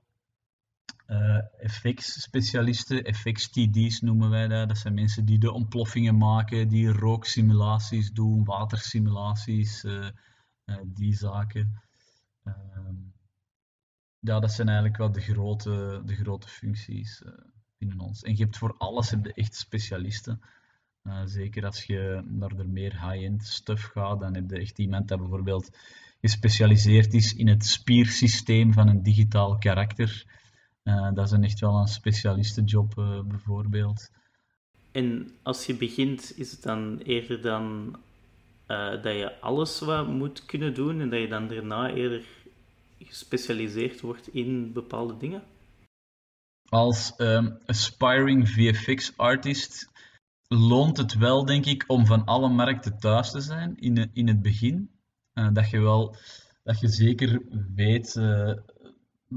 [1.07, 4.69] uh, effectspecialisten, effects-TD's noemen wij dat.
[4.69, 10.09] Dat zijn mensen die de ontploffingen maken, die rooksimulaties doen, watersimulaties, uh,
[10.85, 11.83] die zaken.
[12.45, 12.95] Ehm,
[14.19, 17.23] ja, dat zijn eigenlijk wel de grote, de grote functies
[17.79, 18.23] binnen ons.
[18.23, 20.41] En je hebt voor alles heb je echt specialisten.
[21.25, 25.19] Zeker als je naar de meer high-end stuff gaat, dan heb je echt iemand dat
[25.19, 25.71] bijvoorbeeld
[26.21, 30.25] gespecialiseerd is in het spiersysteem van een digitaal karakter.
[30.85, 34.11] Uh, dat is een echt wel een specialistenjob uh, bijvoorbeeld.
[34.93, 37.97] En als je begint, is het dan eerder dan
[38.67, 42.25] dat je alles wat moet kunnen doen en dat je dan daarna eerder
[42.99, 45.43] gespecialiseerd wordt in bepaalde dingen?
[46.69, 49.89] Als um, aspiring VFX artist
[50.55, 54.43] loont het wel, denk ik, om van alle markten thuis te zijn in, in het
[54.43, 54.91] begin.
[55.53, 56.17] dat je wel,
[56.63, 57.43] dat je zeker
[57.75, 58.15] weet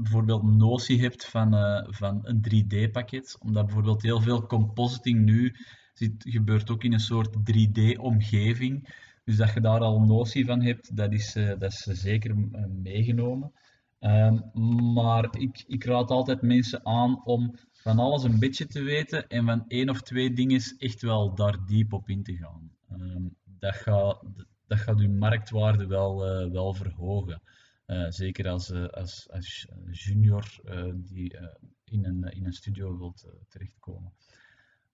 [0.02, 3.36] bijvoorbeeld notie hebt van, uh, van een 3D-pakket.
[3.38, 5.54] Omdat bijvoorbeeld heel veel compositing nu
[5.92, 8.94] zit, gebeurt ook in een soort 3D-omgeving.
[9.24, 12.36] Dus dat je daar al notie van hebt, dat is, dat is zeker
[12.82, 13.52] meegenomen.
[14.00, 14.50] Um,
[14.92, 19.44] maar ik, ik raad altijd mensen aan om van alles een beetje te weten en
[19.44, 22.70] van één of twee dingen echt wel daar diep op in te gaan.
[22.92, 24.22] Um, dat gaat,
[24.66, 26.18] dat gaat uw marktwaarde wel,
[26.52, 27.42] wel verhogen.
[27.86, 30.60] Eh, zeker als, uh, als, als junior
[30.94, 31.38] die
[31.84, 34.12] in, een, in een studio wilt terechtkomen.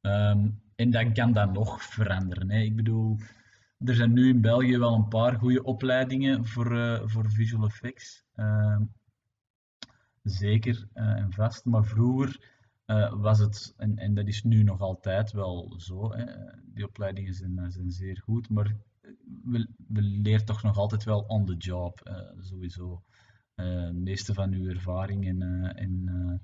[0.00, 2.50] Um, en dan kan dat nog veranderen.
[2.50, 2.58] Hè.
[2.58, 3.18] Ik bedoel,
[3.78, 8.24] er zijn nu in België wel een paar goede opleidingen voor, voor visual effects.
[8.34, 8.82] Ehm,
[10.22, 11.64] zeker en vast.
[11.64, 12.52] Maar vroeger
[13.20, 16.24] was het, en, en dat is nu nog altijd wel zo, hè.
[16.64, 18.76] die opleidingen zijn, zijn zeer goed, maar
[19.44, 23.02] we, we leert toch nog altijd wel on the job, uh, sowieso.
[23.56, 25.42] Uh, meeste van uw ervaring en,
[25.76, 26.40] en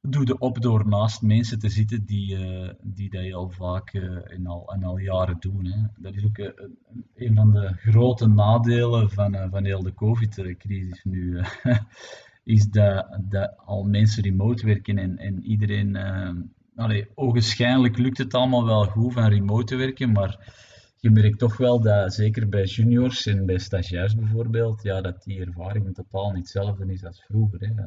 [0.00, 2.38] doe de op door naast mensen te zitten die,
[2.82, 5.64] die dat al vaak en, al, al jaren doen.
[5.64, 5.86] Hè.
[5.96, 6.38] Dat is ook
[7.14, 11.40] een van de grote nadelen van, van heel de COVID-crisis nu.
[12.44, 15.96] is dat, dat al mensen remote werken en, en iedereen.
[16.76, 20.52] Allee, ogenschijnlijk lukt het allemaal wel goed van remote te werken, maar
[21.04, 25.40] je merkt toch wel dat, zeker bij juniors en bij stagiairs bijvoorbeeld, ja, dat die
[25.40, 27.60] ervaring totaal niet hetzelfde is als vroeger.
[27.60, 27.82] Hè.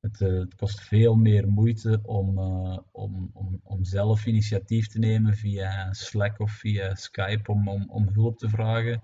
[0.00, 4.98] Het, uh, het, kost veel meer moeite om, uh, om, om, om zelf initiatief te
[4.98, 9.02] nemen via Slack of via Skype om, om hulp te vragen.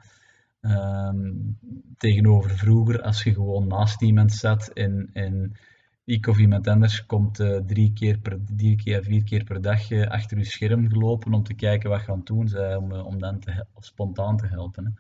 [0.61, 1.59] Um,
[1.97, 5.57] tegenover vroeger, als je gewoon naast iemand zat en, en
[6.05, 10.07] ik of anders komt uh, drie, keer per, drie keer, vier keer per dag uh,
[10.07, 13.67] achter uw scherm gelopen om te kijken wat gaan doen om, uh, om dan te,
[13.79, 14.99] spontaan te helpen.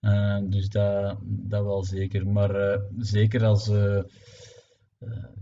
[0.00, 0.48] Hè.
[0.48, 2.26] dus dat, dat wel zeker.
[2.26, 3.66] Maar zeker als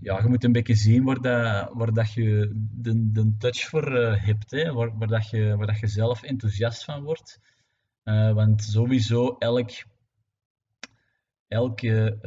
[0.01, 4.51] ja, je moet een beetje zien waar, dat, dat je de, de touch voor hebt,
[4.51, 7.41] hè, waar, waar, dat je, waar dat je zelf enthousiast van wordt.
[8.07, 9.71] Want sowieso elk,
[11.49, 12.19] elke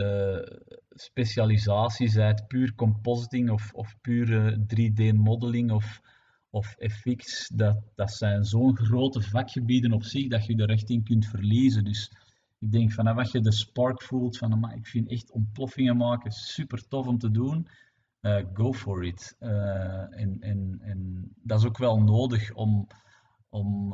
[1.00, 6.02] specialisaties uit puur compositing of, of pure 3D-modeling of,
[6.50, 11.26] of FX, dat, dat zijn zo'n grote vakgebieden op zich dat je echt in kunt
[11.26, 11.84] verliezen.
[11.84, 12.12] Dus
[12.60, 16.32] ik denk vanaf wat je de spark voelt van, maar ik vind echt ontploffingen maken
[16.32, 17.68] super tof om te doen,
[18.22, 19.36] uh, go for it.
[19.40, 22.88] En, en, en dat is ook wel nodig om,
[23.50, 23.94] om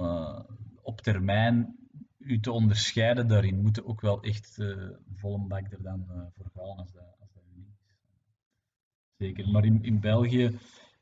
[0.86, 1.76] op termijn
[2.18, 6.78] u te onderscheiden daarin, moeten ook wel echt uh, volle er dan uh, voor gaan
[6.78, 7.80] als dat, als niet is.
[9.18, 10.60] Zeker, maar in, in België,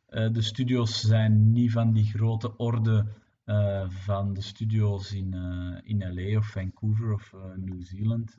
[0.09, 3.21] uh, de studio's zijn niet van die grote orde
[3.87, 5.33] van de studio's in,
[5.83, 8.35] in LA of Vancouver of New Zealand.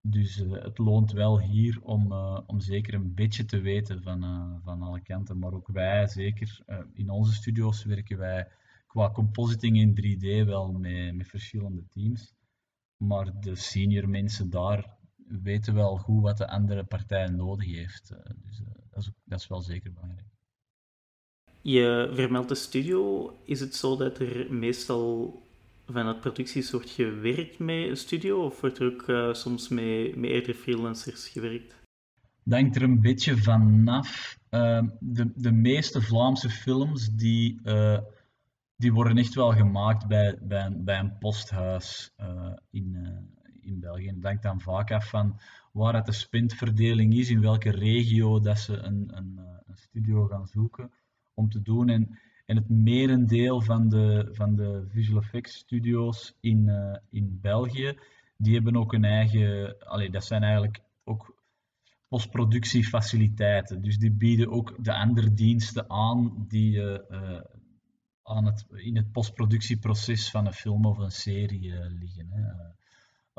[0.00, 2.12] dus het loont wel hier om,
[2.46, 4.20] om zeker een beetje te weten van,
[4.62, 5.38] van alle kanten.
[5.38, 6.60] Maar ook wij, zeker
[6.92, 8.48] in onze studio's werken wij
[8.92, 12.34] qua compositing in 3D wel met, met verschillende teams.
[12.96, 18.10] Maar de senior mensen daar weten wel goed wat de andere partij nodig heeft.
[18.10, 20.26] Eh, dus uh, dat, is, dat is wel zeker belangrijk.
[21.62, 23.30] Je vermeldt de studio.
[23.44, 25.42] Is het zo dat er meestal
[25.86, 28.44] vanuit producties wordt gewerkt met een studio?
[28.44, 31.74] Of wordt er ook uh, soms met, met eerder freelancers gewerkt?
[32.44, 34.38] Dat hangt er een beetje vanaf.
[34.50, 37.98] Uh, de, de meeste Vlaamse films die, uh,
[38.82, 42.96] die worden echt wel gemaakt bij, bij, een, bij een posthuis uh, in,
[43.60, 44.06] in België.
[44.08, 45.40] Het hangt dan vaak af van
[45.72, 50.46] waar het de spintverdeling is, in welke regio dat ze een, een, een studio gaan
[50.46, 50.90] zoeken
[51.34, 51.88] om te doen.
[51.88, 56.70] En, en het merendeel van de, van de visual effects studio's in,
[57.10, 57.98] in België,
[58.36, 61.36] die hebben ook een eigen, allee, dat zijn eigenlijk ook
[62.08, 63.82] postproductiefaciliteiten.
[63.82, 66.98] Dus die bieden ook de andere diensten aan die uh,
[68.22, 72.28] aan het, in het postproductieproces van een film of een serie liggen.
[72.30, 72.42] Hè.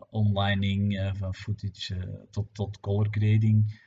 [0.10, 3.82] onlining van footage tot, tot color grading.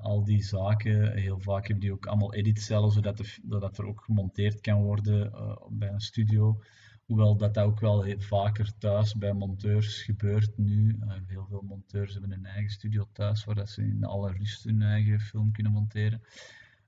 [0.00, 4.04] Al die zaken, heel vaak hebben die ook allemaal editcellen, zodat er, dat er ook
[4.04, 5.32] gemonteerd kan worden
[5.70, 6.62] bij een studio.
[7.04, 10.98] Hoewel dat, dat ook wel heel vaker thuis bij monteurs gebeurt nu.
[11.26, 14.82] Heel veel monteurs hebben een eigen studio thuis, waar dat ze in alle rust hun
[14.82, 16.20] eigen film kunnen monteren.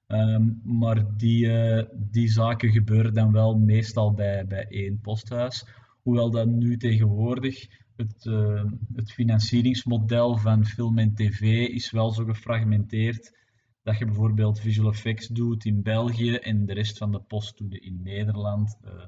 [0.08, 1.48] Um, maar die,
[1.94, 5.66] die zaken gebeuren dan wel meestal bij, bij één posthuis.
[6.02, 7.66] Hoewel dat nu tegenwoordig
[7.96, 8.64] het, uh,
[8.94, 13.38] het financieringsmodel van film en tv is wel zo gefragmenteerd
[13.82, 17.70] dat je bijvoorbeeld visual effects doet in België en de rest van de post doe
[17.70, 18.78] je in Nederland.
[18.84, 19.04] Uh,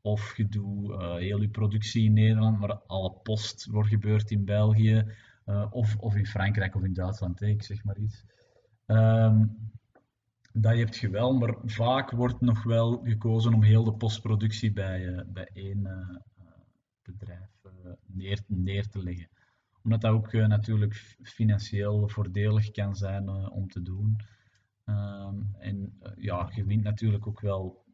[0.00, 4.44] of je doet uh, heel je productie in Nederland, maar alle post wordt gebeurd in
[4.44, 5.04] België.
[5.70, 8.24] of, of in Frankrijk of in Duitsland, ik zeg maar iets.
[8.86, 9.56] Um,
[10.58, 15.24] dat heb je wel, maar vaak wordt nog wel gekozen om heel de postproductie bij,
[15.26, 15.88] bij één
[17.02, 17.50] bedrijf
[18.06, 19.28] neer, neer te leggen.
[19.82, 24.16] Omdat dat ook natuurlijk financieel voordelig kan zijn om te doen.
[24.84, 27.84] Ehm, en ja, je wint natuurlijk ook wel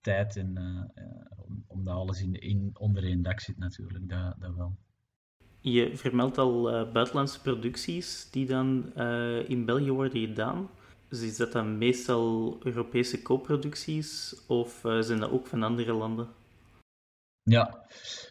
[0.00, 0.44] tijd
[1.36, 4.76] om, omdat alles in, in, onder één dak zit natuurlijk, dat, dat wel.
[5.60, 8.94] Je vermeldt al buitenlandse producties die dan
[9.46, 10.68] in België worden gedaan.
[11.08, 16.28] Dus is dat dan meestal Europese co-producties of zijn dat ook van andere landen?
[17.42, 17.86] Ja,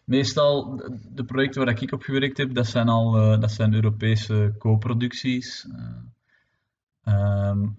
[0.05, 0.75] meestal
[1.11, 5.67] de projecten waar ik op gewerkt heb, dat zijn al uh, dat zijn Europese co-producties.
[7.03, 7.77] Uh, um,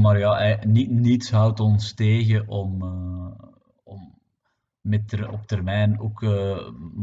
[0.00, 2.82] maar ja, niet, niets houdt ons tegen om,
[3.84, 4.18] om
[4.80, 6.20] met op termijn ook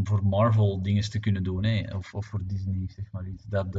[0.04, 1.96] voor Marvel dingen te kunnen doen, hè?
[1.96, 3.44] Of, of voor Disney, zeg maar iets.
[3.44, 3.74] Dat,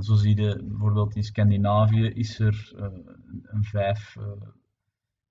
[0.00, 2.72] zo zie je bijvoorbeeld in Scandinavië is er
[3.42, 4.16] een vijf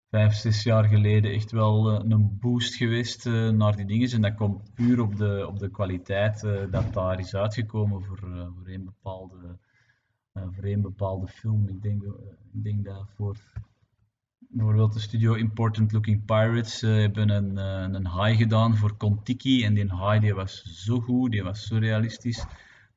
[0.09, 4.11] vijf, zes jaar geleden echt wel een boost geweest naar die dingen.
[4.11, 8.67] En dat komt puur op de, op de kwaliteit dat daar is uitgekomen voor, voor,
[8.67, 9.57] een, bepaalde,
[10.33, 11.67] voor een bepaalde film.
[11.67, 12.03] Ik denk,
[12.53, 13.37] ik denk voor
[14.49, 17.57] bijvoorbeeld de studio Important Looking Pirates hebben een,
[17.95, 19.63] een high gedaan voor Kontiki.
[19.63, 22.45] En die high die was zo goed, die was zo realistisch,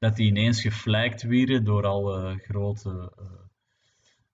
[0.00, 3.12] dat die ineens geflijkt werden door al grote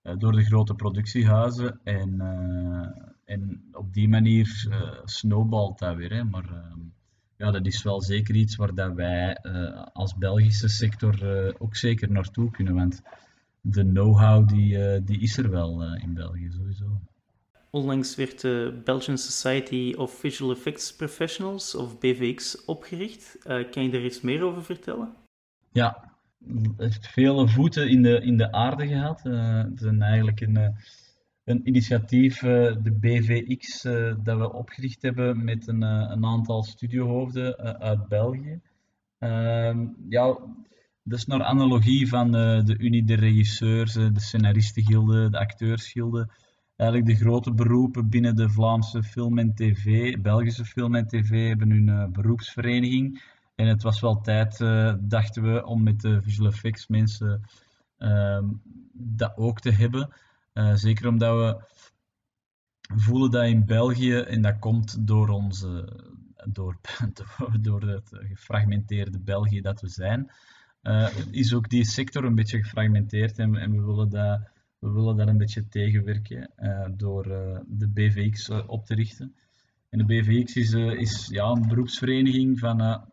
[0.07, 1.79] eh, door de grote productiehuizen.
[1.83, 6.13] En, eh, en op die manier uh, snowballt dat weer.
[6.13, 6.23] Hè.
[6.23, 6.79] Maar ehm,
[7.37, 9.37] ja, dat is wel zeker iets waar dat wij
[9.93, 11.15] als Belgische sector
[11.59, 12.75] ook zeker naartoe kunnen.
[12.75, 13.01] Want
[13.61, 17.01] de know-how die, die is er wel in België sowieso.
[17.69, 23.37] Onlangs werd de Belgian Society of Visual Effects Professionals, of BVX, opgericht.
[23.71, 25.26] kan je daar iets meer over vertellen?
[25.77, 26.11] Ja,
[26.77, 29.25] heeft vele voeten in de, in de aarde gehad.
[29.25, 30.69] Uh, het is eigenlijk een, eh,
[31.43, 33.81] een initiatief, uh, de BVX,
[34.23, 38.59] dat we opgericht hebben met een, een aantal studiohoofden uit België.
[39.19, 40.25] Ehm, ja,
[41.03, 46.29] dat is naar analogie van de Unie de regisseurs, de scenaristengilde, de acteursgilde.
[46.75, 51.71] Eigenlijk de grote beroepen binnen de Vlaamse film en tv, Belgische film en tv, hebben
[51.71, 53.21] hun beroepsvereniging.
[53.57, 57.41] En het was wel tijd, uh, dachten we, om met de visual effects mensen
[57.99, 58.43] uh,
[58.93, 60.13] dat ook te hebben.
[60.53, 61.63] Uh, zeker omdat we
[62.95, 65.89] voelen dat in België, en dat komt door, onze,
[66.49, 66.77] door,
[67.61, 70.31] door het gefragmenteerde België dat we zijn,
[70.83, 74.39] uh, is ook die sector een beetje gefragmenteerd en, en we willen dat
[74.79, 76.51] we willen daar een beetje tegenwerken
[76.95, 77.23] door
[77.67, 79.35] de BVX op te richten.
[79.89, 83.05] En de BVX is, is ja, een beroepsvereniging van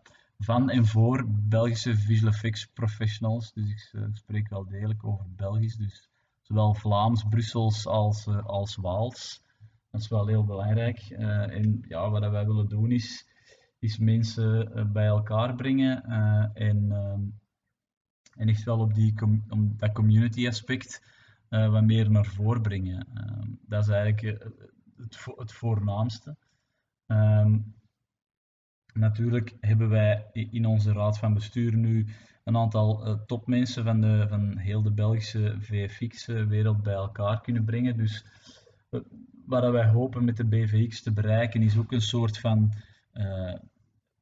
[0.45, 3.53] van en voor Belgische visual effects professionals.
[3.53, 5.77] Dus ik uh, spreek wel degelijk over Belgisch.
[5.77, 6.09] Dus
[6.41, 9.43] zowel Vlaams, Brussels als, uh, als Waals.
[9.91, 11.11] Dat is wel heel belangrijk.
[11.11, 13.27] Uh, en ja, wat wij willen doen is,
[13.79, 16.05] is mensen bij elkaar brengen
[16.55, 16.93] en,
[18.37, 19.45] en echt wel op die com
[19.77, 21.03] dat community aspect
[21.49, 23.07] wat meer naar voren brengen.
[23.67, 24.49] Dat is eigenlijk
[24.97, 26.37] het, het voornaamste.
[27.07, 27.59] Ehm,
[28.95, 32.07] natuurlijk hebben wij in onze raad van bestuur nu
[32.45, 37.97] een aantal uh, topmensen van, de, van heel de Belgische VFX-wereld bij elkaar kunnen brengen.
[37.97, 38.25] Dus
[38.91, 39.01] uh,
[39.47, 42.73] wat wij hopen met de BVX te bereiken is ook een soort van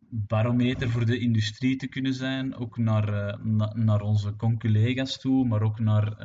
[0.09, 2.57] barometer voor de industrie te kunnen zijn.
[2.57, 6.17] Ook naar, na, naar onze conculega's toe, maar ook naar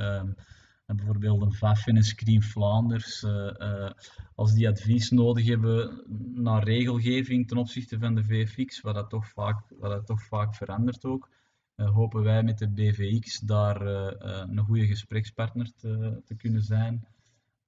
[0.95, 3.25] bijvoorbeeld een VAF en een Screen Flanders.
[4.35, 9.27] als die advies nodig hebben naar regelgeving ten opzichte van de VFX, wat dat toch
[9.27, 11.29] vaak, wat dat toch vaak verandert ook.
[11.77, 16.61] Eh, hopen wij met de BVX daar eh, eh, een goede gesprekspartner te, te kunnen
[16.61, 17.07] zijn.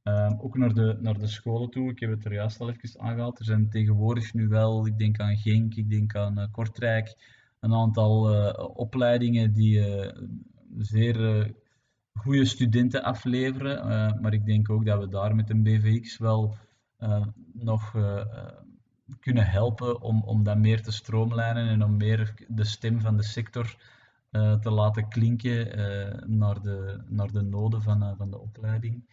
[0.04, 3.00] Ehm, ook naar de, naar de scholen toe, ik heb het er juist al even
[3.00, 3.40] aangehaald.
[3.40, 7.16] Er zijn tegenwoordig nu wel, ik denk aan Genk, ik denk aan Kortrijk,
[7.60, 9.84] een aantal opleidingen die
[10.78, 11.52] zeer
[12.20, 13.88] goede studenten afleveren.
[14.22, 16.56] maar ik denk ook dat we daar met een BVX wel
[17.54, 17.96] nog
[19.20, 23.24] kunnen helpen om, om dat meer te stroomlijnen en om meer de stem van de
[23.24, 23.76] sector
[24.62, 25.68] te laten klinken
[26.38, 29.04] naar, de, naar de noden van, van de opleiding.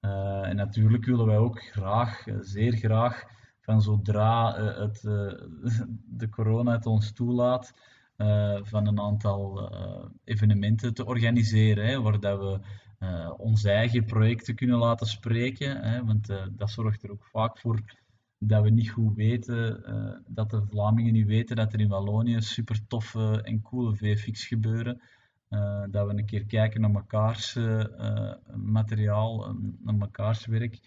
[0.00, 3.24] en natuurlijk willen wij ook graag, zeer graag,
[3.60, 5.00] van zodra het,
[6.20, 7.74] de corona het ons toelaat,
[8.62, 9.72] van een aantal
[10.24, 12.60] evenementen te organiseren, hè, waar dat we
[13.36, 15.82] onze eigen projecten kunnen laten spreken.
[15.82, 17.80] Hè, want dat zorgt er ook vaak voor
[18.38, 19.82] dat we niet goed weten,
[20.26, 25.00] dat de Vlamingen niet weten dat er in Wallonië super toffe en coole VFX gebeuren.
[25.90, 27.58] Dat we een keer kijken naar mekaars
[28.54, 30.80] materiaal, naar mekaars werk.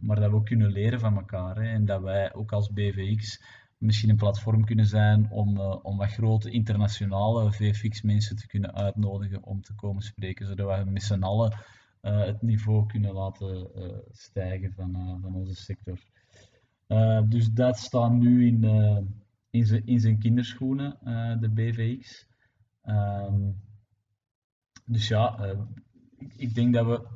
[0.00, 1.56] maar dat we ook kunnen leren van elkaar.
[1.56, 3.42] Hè, en dat wij ook als BVX
[3.84, 9.62] misschien een platform kunnen zijn om, om wat grote internationale VFX-mensen te kunnen uitnodigen om
[9.62, 11.58] te komen spreken, zodat we met z'n allen
[12.00, 13.70] het niveau kunnen laten
[14.10, 15.98] stijgen van, van onze sector.
[17.28, 18.64] Dus dat staat nu in,
[19.50, 20.98] in, zijn, in zijn kinderschoenen,
[21.40, 22.26] de BVX.
[22.84, 23.56] Um,
[24.84, 25.56] dus ja,
[26.36, 27.06] ik denk dat we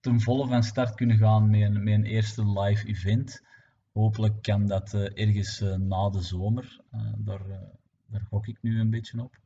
[0.00, 3.45] ten volle van start kunnen gaan met een, met een eerste live event.
[3.96, 6.80] Hopelijk kan dat ergens na de zomer.
[7.16, 7.42] daar,
[8.06, 9.38] daar gok ik nu een beetje op.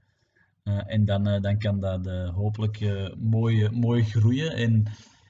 [0.86, 2.80] en dan, dan kan dat hopelijk
[3.18, 4.52] mooi, mooi groeien.
[4.52, 4.86] En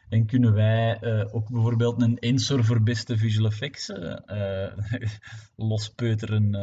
[0.09, 1.03] en kunnen wij
[1.33, 4.77] ook bijvoorbeeld een Ensor voor beste visual effects uh,
[5.71, 6.55] lospeuteren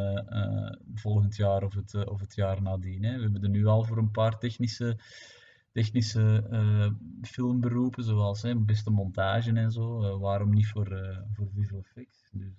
[0.96, 3.04] volgend jaar of het, of het jaar nadien.
[3.04, 3.16] Hè.
[3.16, 5.00] We hebben er nu al voor een paar technische,
[5.72, 6.44] technische
[7.22, 10.20] filmberoepen, zoals hè, beste montage en zo.
[10.20, 10.88] waarom niet voor,
[11.34, 12.27] voor visual effects?
[12.38, 12.54] Dus,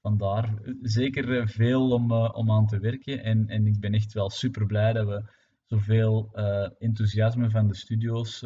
[0.00, 3.22] vandaar zeker veel om, om aan te werken.
[3.24, 5.24] En, en ik ben echt wel super blij dat we
[5.64, 6.34] zoveel
[6.78, 8.44] enthousiasme van de studio's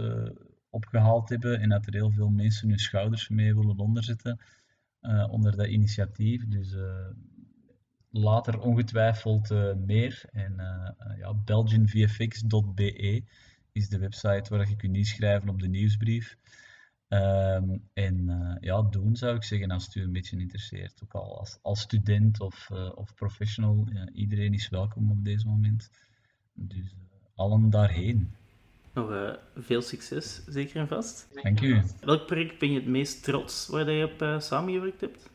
[0.70, 4.40] opgehaald hebben en dat er heel veel mensen hun schouders mee willen onderzetten
[5.30, 6.48] onder dat initiatief.
[6.48, 7.08] Dus uh,
[8.10, 9.50] later ongetwijfeld
[9.86, 10.24] meer.
[10.32, 10.54] En
[11.18, 13.24] ja, belgianvfx.be
[13.72, 16.36] is de website waar je kunt inschrijven op de nieuwsbrief.
[17.08, 21.00] Um, en ja, doen zou ik zeggen als het u een beetje interesseert.
[21.02, 25.90] Ook al als, als student of, of professional, ja, iedereen is welkom op deze moment.
[26.52, 26.94] Dus
[27.34, 28.34] allen daarheen.
[28.92, 31.28] Nog veel succes, zeker en vast.
[31.42, 31.82] Dank u.
[32.00, 35.30] Welk project ben je het meest trots waar je op samengewerkt hebt?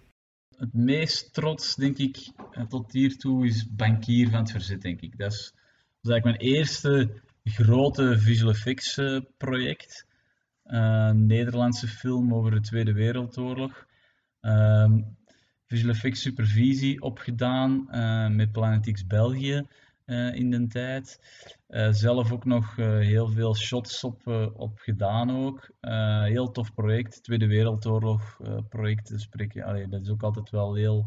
[0.58, 2.32] Het meest trots, denk ik,
[2.70, 5.18] tot hiertoe is Bankier van het Verzet, denk ik.
[5.18, 5.52] Dat is,
[6.02, 9.00] dat is eigenlijk mijn eerste grote visual effects
[9.38, 10.10] project.
[10.72, 13.86] Een Nederlandse film over de Tweede Wereldoorlog.
[14.42, 15.18] Um,
[15.66, 17.88] visual effects supervisie opgedaan
[18.36, 19.68] met Planet X België.
[20.06, 21.20] Eh, in de tijd.
[21.92, 24.80] Zelf ook nog heel veel shots op, op
[25.30, 25.70] ook.
[26.26, 29.12] heel tof project, Tweede Wereldoorlog project.
[29.16, 29.64] Spreken.
[29.64, 31.06] Allee, dat is ook altijd wel heel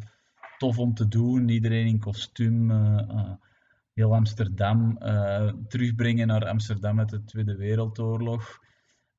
[0.58, 1.48] tof om te doen.
[1.48, 2.70] Iedereen in kostuum.
[3.94, 4.98] heel Amsterdam
[5.68, 8.60] terugbrengen naar Amsterdam met de Tweede Wereldoorlog.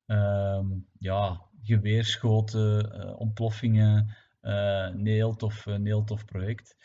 [0.06, 0.66] Ehm,
[0.98, 4.16] ja, geweerschoten, ontploffingen.
[4.40, 6.76] een, heel tof, een heel tof project.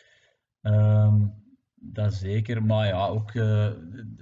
[0.62, 1.42] Um,
[1.84, 3.70] dat zeker, maar ja, ook uh,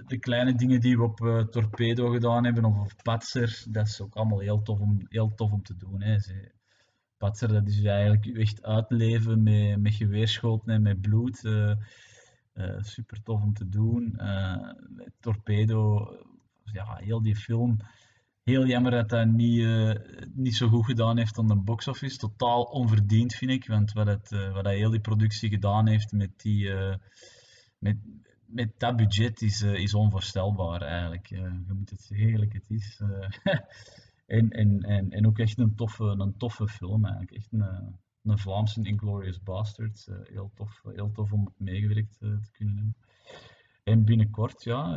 [0.07, 4.01] de kleine dingen die we op uh, Torpedo gedaan hebben of op Patser, dat is
[4.01, 6.03] ook allemaal heel tof om, heel tof om te doen.
[6.03, 6.16] Hè.
[7.16, 11.44] Patser, dat is eigenlijk echt uitleven met, met geweerschoten en met bloed.
[11.44, 11.72] Uh,
[12.78, 14.20] super tof om te doen.
[15.20, 16.12] Torpedo,
[16.64, 17.76] ja, heel die film.
[18.45, 19.66] Heel jammer dat dat niet,
[20.34, 22.18] niet zo goed gedaan heeft aan de box office.
[22.18, 26.30] Totaal onverdiend vind ik, want wat, het, wat dat heel die productie gedaan heeft met
[26.36, 26.72] die
[27.78, 27.97] met,
[28.47, 31.26] met dat budget is, is onvoorstelbaar eigenlijk.
[31.26, 33.01] Je moet het heerlijk het is.
[34.30, 37.36] En, en, en, en ook echt een toffe, een toffe film eigenlijk.
[37.36, 40.11] Echt een, een Vlaamse Inglorious Bastards.
[40.22, 42.97] heel, tof, heel tof om meegewerkt te kunnen hebben.
[43.84, 44.95] En binnenkort, ja,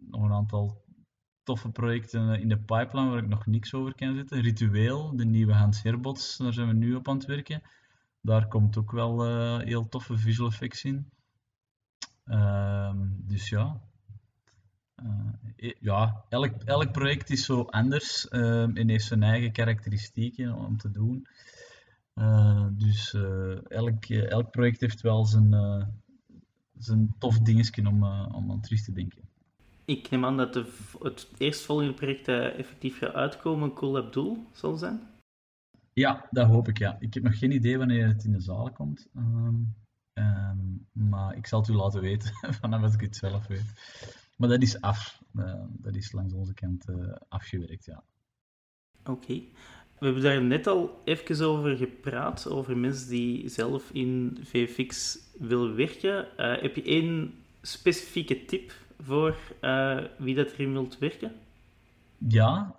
[0.00, 0.84] nog een aantal
[1.48, 4.40] toffe projecten in de pipeline waar ik nog niks over kan zetten.
[4.40, 7.62] Ritueel, de nieuwe Hans Herbots, daar zijn we nu op aan het werken.
[8.20, 9.24] Daar komt ook wel
[9.58, 11.10] heel toffe visual effects in.
[12.24, 13.80] Ehm, dus ja.
[15.02, 20.76] Uh, ja, elk, elk project is zo anders um, en heeft zijn eigen karakteristieken om
[20.76, 21.26] te doen.
[22.14, 23.14] Uh, dus
[23.68, 25.50] elk, elk project heeft wel zijn,
[26.78, 29.27] zijn tof dingetje om, om aan terug te denken.
[29.88, 30.72] Ik neem aan dat de,
[31.02, 35.00] het eerstvolgende project effectief gaat uitkomen Cool Abdul zal zijn?
[35.92, 36.96] Ja, dat hoop ik, ja.
[37.00, 39.08] Ik heb nog geen idee wanneer het in de zaal komt.
[39.16, 39.74] Um,
[40.18, 43.72] Um, maar ik zal het u laten weten vanaf als ik het zelf weet.
[44.36, 45.22] Maar dat is af.
[45.34, 48.02] Uh, dat is langs onze kant uh, afgewerkt, ja.
[49.00, 49.10] Oké.
[49.10, 49.48] Okay.
[49.98, 55.76] We hebben daar net al even over gepraat, over mensen die zelf in VFX willen
[55.76, 56.28] werken.
[56.36, 59.36] Uh, heb je één specifieke tip voor
[60.18, 61.32] wie dat erin wilt werken?
[62.18, 62.76] Ja,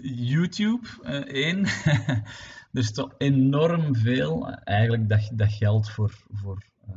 [0.00, 0.88] YouTube,
[1.26, 1.66] één.
[2.76, 6.96] er is toch enorm veel, eigenlijk dat, dat geldt voor, voor uh,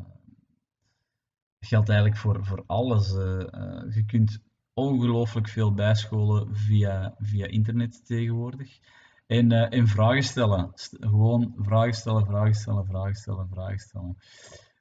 [1.60, 3.14] geldt eigenlijk voor, voor alles.
[3.14, 4.40] Uh, uh, je kunt
[4.74, 8.80] ongelooflijk veel bijscholen via, via internet tegenwoordig.
[9.28, 10.72] En, en vragen stellen.
[10.74, 14.18] St gewoon vragen stellen, vragen stellen, vragen stellen, vragen stellen.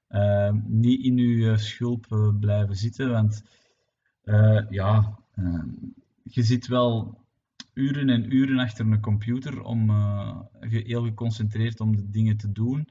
[0.09, 3.45] Ehm, niet in uw schulp blijven zitten, want
[4.71, 5.69] ja, ehm,
[6.23, 7.19] je zit wel
[7.75, 9.91] uren en uren achter een computer om
[10.61, 12.89] heel geconcentreerd om de dingen te doen.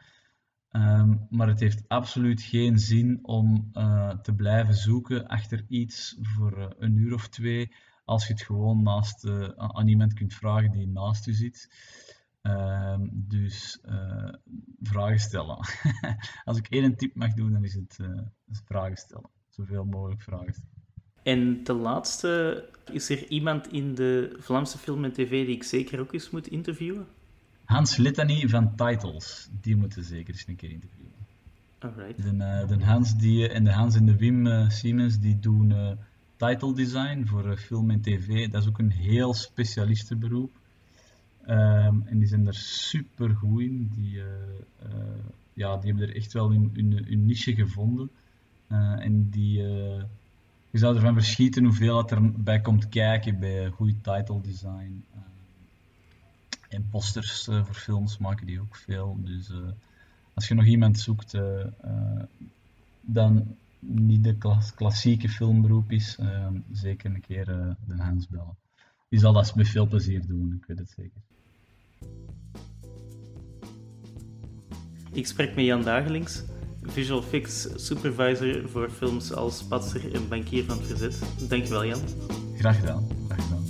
[0.71, 3.71] Um, maar het heeft absoluut geen zin om
[4.21, 7.71] te blijven zoeken achter iets voor een uur of twee,
[8.05, 11.69] als je het gewoon naast, aan iemand kunt vragen die naast u zit.
[12.41, 13.79] Um, dus
[14.81, 15.57] vragen stellen.
[16.45, 17.99] als ik één tip mag doen, dan is het
[18.65, 19.29] vragen stellen.
[19.49, 20.77] Zoveel mogelijk vragen stellen.
[21.23, 25.99] En de laatste, is er iemand in de Vlaamse film en tv die ik zeker
[25.99, 27.07] ook eens moet interviewen?
[27.65, 31.11] Hans Litany van Titles, die moeten zeker eens een keer interviewen.
[31.79, 32.23] Alright.
[32.23, 35.97] De, uh, de Hans die, en de Hans en de Wim Siemens die doen
[36.35, 38.49] title design voor film en tv.
[38.49, 40.59] Dat is ook een heel specialistenberoep.
[41.49, 43.91] Um, en die zijn er super goed in.
[43.95, 44.21] Die,
[45.53, 48.09] ja, die hebben er echt wel hun, niche gevonden.
[48.99, 49.63] en die
[50.69, 55.03] je zou ervan verschieten hoeveel het erbij komt kijken bij goed title design.
[55.15, 55.21] Uh,
[56.69, 59.17] en posters uh, voor films maken die ook veel.
[59.23, 59.57] Dus uh,
[60.33, 61.37] als je nog iemand zoekt,
[63.01, 66.17] dan niet de klas klassieke filmberoep is,
[66.71, 67.45] zeker een keer
[67.85, 68.55] de Hans bellen.
[69.09, 71.21] Die zal dat met veel plezier doen, ik weet het zeker.
[75.11, 76.43] Ik spreek met Jan Dagelings,
[76.81, 81.19] visual fix supervisor voor films als Patser en Bankier van het Verzet.
[81.49, 81.99] Dankjewel Jan.
[82.57, 83.07] Graag gedaan.
[83.27, 83.65] Graag gedaan.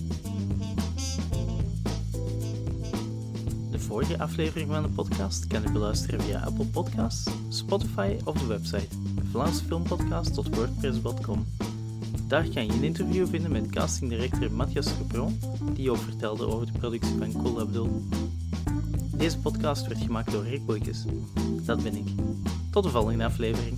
[3.72, 8.46] De vorige aflevering van de podcast kan je beluisteren via Apple Podcasts, Spotify of de
[8.46, 8.96] website
[9.32, 11.46] Vlaamsfilmpodcast tot wordpress.com.
[12.28, 15.40] Daar kan je een interview vinden met castingdirecteur Matthias Gebron,
[15.74, 18.02] die ook vertelde over de productie van Cool.
[19.18, 21.06] Deze podcast werd gemaakt door Rick Boykes.
[21.66, 22.08] Dat ben ik.
[22.72, 23.78] Tot de volgende aflevering.